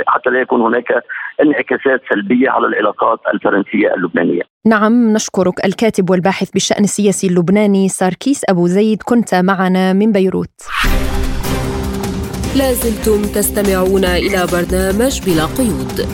[0.07, 1.05] حتى لا يكون هناك
[1.43, 4.43] انعكاسات سلبية على العلاقات الفرنسية اللبنانية.
[4.67, 10.57] نعم نشكرك الكاتب والباحث بالشأن السياسي اللبناني ساركيس أبو زيد كنت معنا من بيروت.
[12.59, 16.09] لازلتم تستمعون إلى برنامج بلا قيود.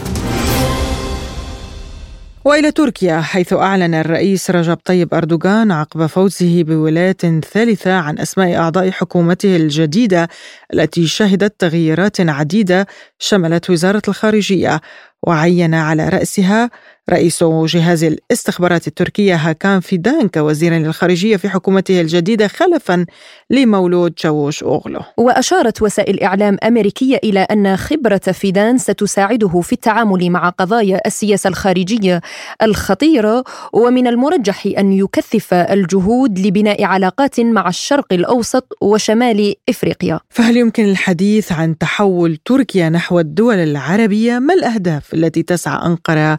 [2.44, 8.90] وإلى تركيا حيث أعلن الرئيس رجب طيب أردوغان عقب فوزه بولاية ثالثة عن أسماء أعضاء
[8.90, 10.28] حكومته الجديدة
[10.74, 12.86] التي شهدت تغييرات عديدة
[13.18, 14.80] شملت وزارة الخارجية
[15.22, 16.70] وعين على رأسها
[17.10, 23.06] رئيس جهاز الاستخبارات التركية هاكان فيدان كوزيرا للخارجية في حكومته الجديدة خلفا
[23.50, 30.48] لمولود جووش أوغلو وأشارت وسائل إعلام أمريكية إلى أن خبرة فيدان ستساعده في التعامل مع
[30.48, 32.20] قضايا السياسة الخارجية
[32.62, 40.84] الخطيرة ومن المرجح أن يكثف الجهود لبناء علاقات مع الشرق الأوسط وشمال إفريقيا فهل يمكن
[40.84, 46.38] الحديث عن تحول تركيا نحو الدول العربية؟ ما الأهداف التي تسعى أنقرة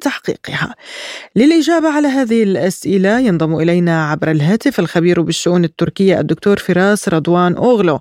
[0.00, 0.74] لتحقيقها.
[1.36, 8.00] للإجابة على هذه الأسئلة ينضم إلينا عبر الهاتف الخبير بالشؤون التركية الدكتور فراس رضوان أوغلو.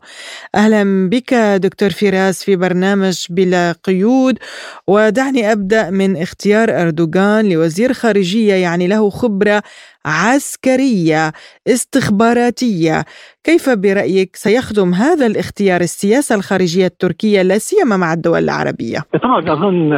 [0.55, 4.39] أهلا بك دكتور فراس في برنامج بلا قيود.
[4.87, 9.63] ودعني أبدأ من اختيار أردوغان لوزير خارجية يعني له خبرة
[10.05, 11.31] عسكرية
[11.67, 13.03] استخباراتية.
[13.43, 19.89] كيف برأيك سيخدم هذا الاختيار؟ السياسة الخارجية التركية لا سيما مع الدول العربية؟ طبعا أظن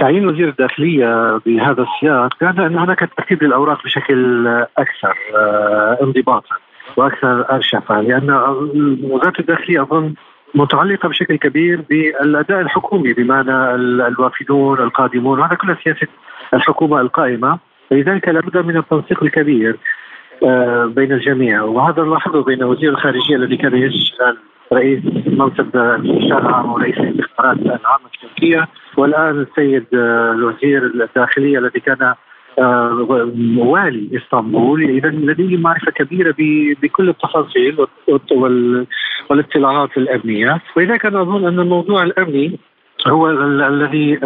[0.00, 4.46] تعيين وزير الداخلية بهذا السياق كان أن هناك ترتيب للأوراق بشكل
[4.78, 6.56] أكثر آه، انضباطا
[6.96, 8.30] وأكثر ارشفه لأن
[9.02, 10.14] وزاره الداخلية أظن
[10.54, 13.74] متعلقة بشكل كبير بالأداء الحكومي بمعنى
[14.06, 16.06] الوافدون القادمون وهذا كله سياسة
[16.54, 17.58] الحكومة القائمة.
[17.90, 19.76] لذلك لابد من التنسيق الكبير
[20.44, 21.62] آه، بين الجميع.
[21.62, 24.36] وهذا نلاحظه بين وزير الخارجية الذي كان يشغل
[24.72, 28.66] رئيس منصب المستشار العام ورئيس الاستخبارات العامة في تركيا
[28.96, 32.14] والآن السيد آه، الوزير الداخلية الذي كان
[32.58, 33.06] آه،
[33.58, 34.82] والي إسطنبول.
[34.82, 36.34] اذا لديه معرفة كبيرة
[36.82, 37.86] بكل التفاصيل
[39.30, 40.60] والاطلاعات الأمنية.
[40.76, 42.58] ولذلك أنا أظن أن الموضوع الأمني
[43.06, 44.20] هو الذي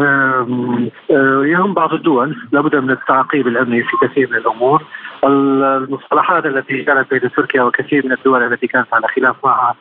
[1.50, 4.82] يهم بعض الدول لابد من التعقيب الأمني في كثير من الأمور.
[5.24, 9.74] المصطلحات التي كانت بين تركيا وكثير من الدول التي كانت على خلاف معها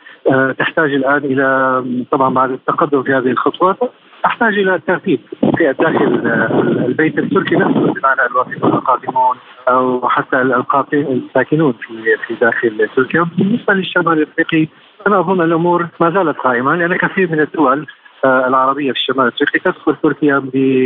[0.54, 3.78] تحتاج الآن إلى طبعا بعد التقدم في هذه الخطوات
[4.24, 5.20] تحتاج إلى ترتيب
[5.58, 6.22] في داخل
[6.86, 9.36] البيت التركي نفسه بمعنى الوافدون القادمون
[9.70, 10.42] أو حتى
[10.94, 13.28] الساكنون في في داخل تركيا.
[13.38, 14.68] بالنسبة للشمال الأفريقي
[15.08, 17.88] أنا أظن الأمور ما زالت قائمة لأن كثير من الدول
[18.26, 20.40] العربيه في الشمال الافريقي تدخل تركيا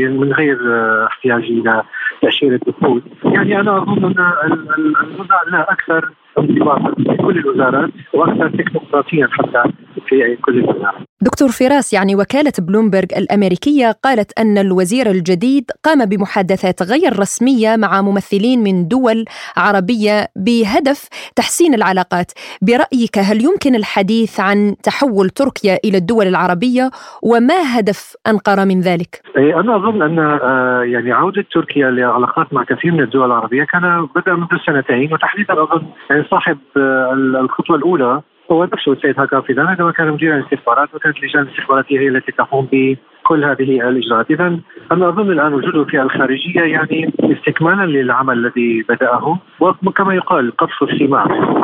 [0.10, 1.84] من غير آه، احتياج إلى
[2.22, 4.68] تأشيرة دخول، يعني أنا أظن أن
[5.04, 6.10] الوضع لا أكثر
[6.40, 9.64] انضباطا في كل الوزارات وأكثر تكنوقراطيا حتى.
[10.08, 11.06] في كل المناطق.
[11.22, 18.02] دكتور فراس يعني وكالة بلومبرج الأمريكية قالت أن الوزير الجديد قام بمحادثات غير رسمية مع
[18.02, 19.26] ممثلين من دول
[19.58, 22.32] عربية بهدف تحسين العلاقات
[22.62, 26.90] برأيك هل يمكن الحديث عن تحول تركيا إلى الدول العربية
[27.24, 32.92] وما هدف أنقرة من ذلك؟ أنا أظن أن آه، يعني عودة تركيا لعلاقات مع كثير
[32.92, 38.22] من الدول العربية كان بدأ منذ سنتين وتحديدا أظن يعني صاحب آه، الخطوة الأولى
[38.52, 42.68] هو نفسه السيد هاكا فيدان عندما كان مدير الاستخبارات وكانت اللجان الاستخباراتيه هي التي تقوم
[42.72, 44.60] بكل هذه الإجراءات، اذا
[44.92, 51.56] أنا أظن الآن وجوده في الخارجية يعني استكمالا للعمل الذي بدأه وكما يقال قطف الثمار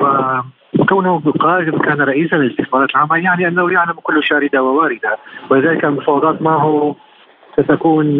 [0.79, 5.17] وكونه قائد كان رئيسا للاستخبارات العامة يعني أنه يعلم كل شاردة وواردة
[5.49, 6.95] ولذلك المفاوضات معه
[7.53, 8.17] ستكون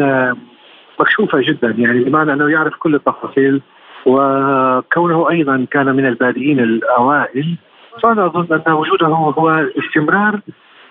[0.99, 3.61] مكشوفة جدا يعني بمعنى أنه يعرف كل التفاصيل
[4.05, 7.57] وكونه أيضا كان من البادئين الأوائل
[8.03, 10.41] فأنا أظن أن وجوده هو استمرار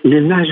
[0.05, 0.47] للنهج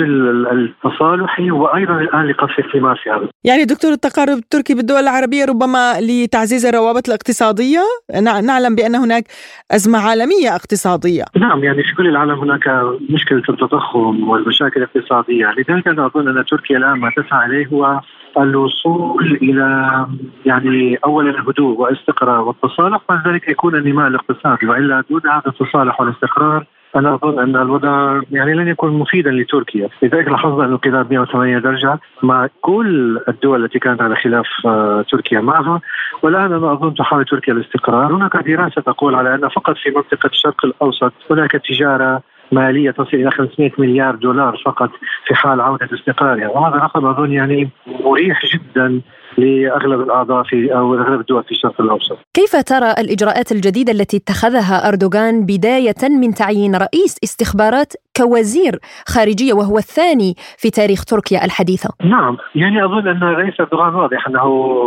[0.53, 3.28] التصالحي وأيضا الآن لقصف الثمار في هذا.
[3.44, 7.80] يعني دكتور التقارب التركي بالدول العربية ربما لتعزيز الروابط الاقتصادية،
[8.22, 9.24] نعلم بأن هناك
[9.70, 11.24] أزمة عالمية اقتصادية.
[11.36, 12.68] نعم يعني في كل العالم هناك
[13.11, 18.01] مشكلة التضخم والمشاكل الاقتصادية، لذلك أنا أظن أن تركيا الآن ما تسعى إليه هو
[18.39, 20.07] الوصول إلى
[20.47, 24.66] يعني اولا هدوء واستقرار والتصالح بعد ذلك يكون النماء الاقتصادي.
[24.66, 26.64] وإلا دون هذا التصالح والاستقرار
[26.97, 31.99] أنا أظن أن الوضع يعني لن يكون مفيدا لتركيا، لذلك لاحظنا أن الانقلاب 108 درجة
[32.22, 35.80] مع كل الدول التي كانت على خلاف آه، تركيا معها،
[36.22, 40.64] والآن أنا أظن تحاول تركيا الاستقرار، هناك دراسة تقول على أن فقط في منطقة الشرق
[40.64, 42.22] الأوسط هناك تجارة
[42.53, 44.90] مالية تصل إلى 500 مليار دولار فقط
[45.26, 49.01] في حال عودة استقرارها، وهذا رقم أظن يعني مريح جدا
[49.38, 52.18] لأغلب الأعضاء في أو أغلب الدول في الشرق الأوسط.
[52.34, 58.78] كيف ترى الإجراءات الجديدة التي اتخذها أردوغان بداية من تعيين رئيس استخبارات كوزير
[59.09, 64.42] خارجية وهو الثاني في تاريخ تركيا الحديثة؟ نعم، يعني أظن أن الرئيس أردوغان واضح أنه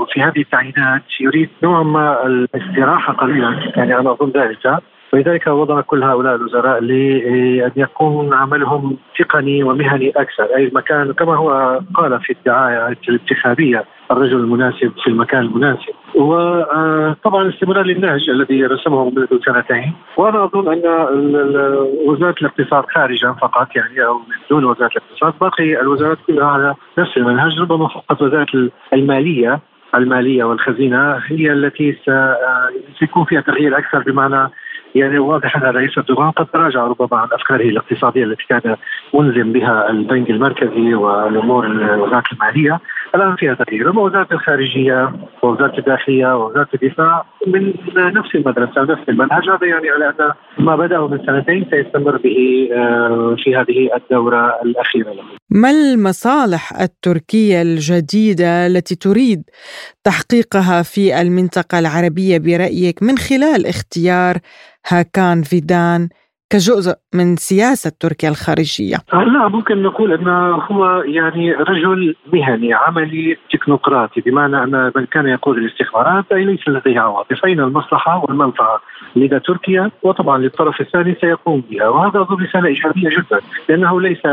[0.06, 4.82] في هذه التعيينات يريد نوع ما الاستراحة قليلا، يعني أنا أظن ذلك
[5.14, 10.44] ولذلك وضع كل هؤلاء الوزراء لأن يكون عملهم تقني ومهني أكثر.
[10.44, 15.94] أي المكان كما هو قال في الدعاية الانتخابية الرجل المناسب في المكان المناسب.
[16.16, 19.94] وطبعا استمرار للنهج الذي رسمه منذ سنتين.
[20.18, 20.82] وأنا أظن أن
[22.06, 25.34] وزارة الاقتصاد خارجا فقط يعني أو دون وزارة الاقتصاد.
[25.42, 27.60] باقي الوزارات كلها على نفس المنهج.
[27.60, 29.60] ربما فقط وزارة المالية
[29.96, 31.98] المالية والخزينة هي التي
[33.00, 34.50] سيكون فيها تغيير أكثر بمعنى
[34.96, 38.76] يعني واضح أن الرئيس اردوغان قد تراجع ربما عن أفكاره الاقتصادية التي كان
[39.14, 42.80] ملزم بها البنك المركزي والأمور وزاره المالية
[43.16, 49.68] الآن فيها تغيير وزارة الخارجية ووزارة الداخلية ووزارة الدفاع من نفس المدرسة نفس المنهج هذا
[49.68, 50.32] يعني على أن
[50.66, 55.24] ما بدأه من سنتين سيستمر به آه، في هذه الدورة الأخيرة له.
[55.50, 59.44] ما المصالح التركية الجديدة التي تريد
[60.04, 64.38] تحقيقها في المنطقة العربية برأيك من خلال اختيار
[64.88, 66.10] هاكان فيدان
[66.52, 68.98] كجزء من سياسة تركيا الخارجية.
[69.14, 75.58] لا ممكن نقول أنه هو يعني رجل مهني عملي تكنوقراطي بمعنى أن من كان يقود
[75.58, 77.46] الاستخبارات ليس لديه عواطف.
[77.46, 78.82] أين المصلحة والمنفعة
[79.16, 81.88] لدى تركيا وطبعا للطرف الثاني سيقوم بها.
[81.88, 83.40] وهذا أظن رسالة إيجابية جدا
[83.70, 84.26] لأنه ليس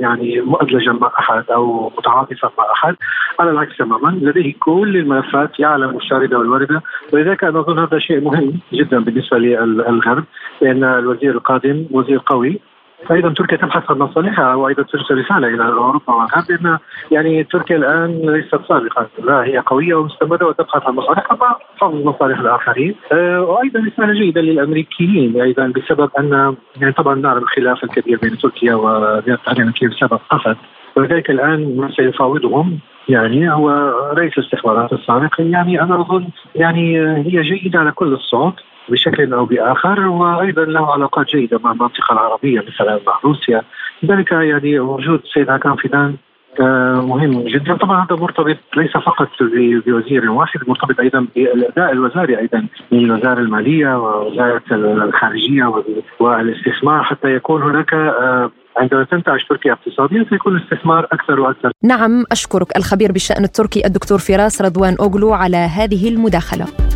[0.00, 2.96] يعني مؤدلجا مع أحد أو متعاطفا مع أحد
[3.40, 4.18] على العكس تماما.
[4.22, 6.82] لديه كل الملفات يعلم الشاردة والواردة.
[7.12, 10.24] ولذلك أنا أظن هذا شيء مهم جدا بالنسبة للغرب
[10.62, 12.60] لأن الوزير القادم القادم وزير قوي
[13.08, 16.78] فاذا تركيا تبحث عن مصالحها وأيضا ترسل رسالة إلى أوروبا والغرب بان
[17.10, 19.06] يعني تركيا الآن ليست سابقا.
[19.24, 21.56] لا هي قوية ومستمرة وتبحث عن مصالحها مع
[21.88, 22.94] مصالح الآخرين.
[23.12, 28.74] أه وأيضا رساله جيده للأمريكيين أيضا بسبب أن يعني طبعا نعلم الخلاف الكبير بين تركيا
[28.74, 30.56] والولايات الامريكيه بسبب قسد
[30.96, 32.78] ولذلك الآن ما سيفاوضهم
[33.08, 33.70] يعني هو
[34.16, 35.34] رئيس الاستخبارات السابق.
[35.38, 38.52] يعني أنا أظن يعني هي جيدة على كل الصعد
[38.90, 43.62] بشكل أو بآخر وأيضا له علاقات جيدة مع المنطقة العربية مثلا مع روسيا
[44.02, 46.16] لذلك يعني وجود السيد هاكان فيدان
[46.60, 49.28] آه، مهم جدا طبعا هذا مرتبط ليس فقط
[49.86, 55.82] بوزير واحد مرتبط أيضا بالأداء الوزاري أيضا من الوزاره المالية ووزارة الخارجية
[56.20, 61.72] والاستثمار حتى يكون هناك آه، عندما تنتعش تركيا اقتصاديا سيكون الاستثمار أكثر وأكثر.
[61.82, 66.87] نعم أشكرك الخبير بالشأن التركي الدكتور فراس رضوان أوغلو على هذه المداخلة.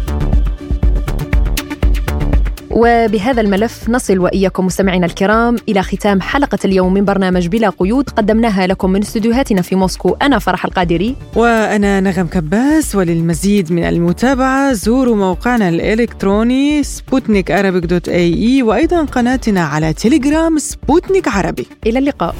[2.72, 8.66] وبهذا الملف نصل وإياكم مستمعينا الكرام إلى ختام حلقة اليوم من برنامج بلا قيود قدمناها
[8.66, 10.16] لكم من استديوهاتنا في موسكو.
[10.22, 11.16] أنا فرح القادري.
[11.36, 19.92] وأنا نغم كباس وللمزيد من المتابعة زوروا موقعنا الإلكتروني سبوتنيك dot ae وأيضا قناتنا على
[19.92, 21.66] تليجرام سبوتنيك عربي.
[21.86, 22.34] إلى اللقاء.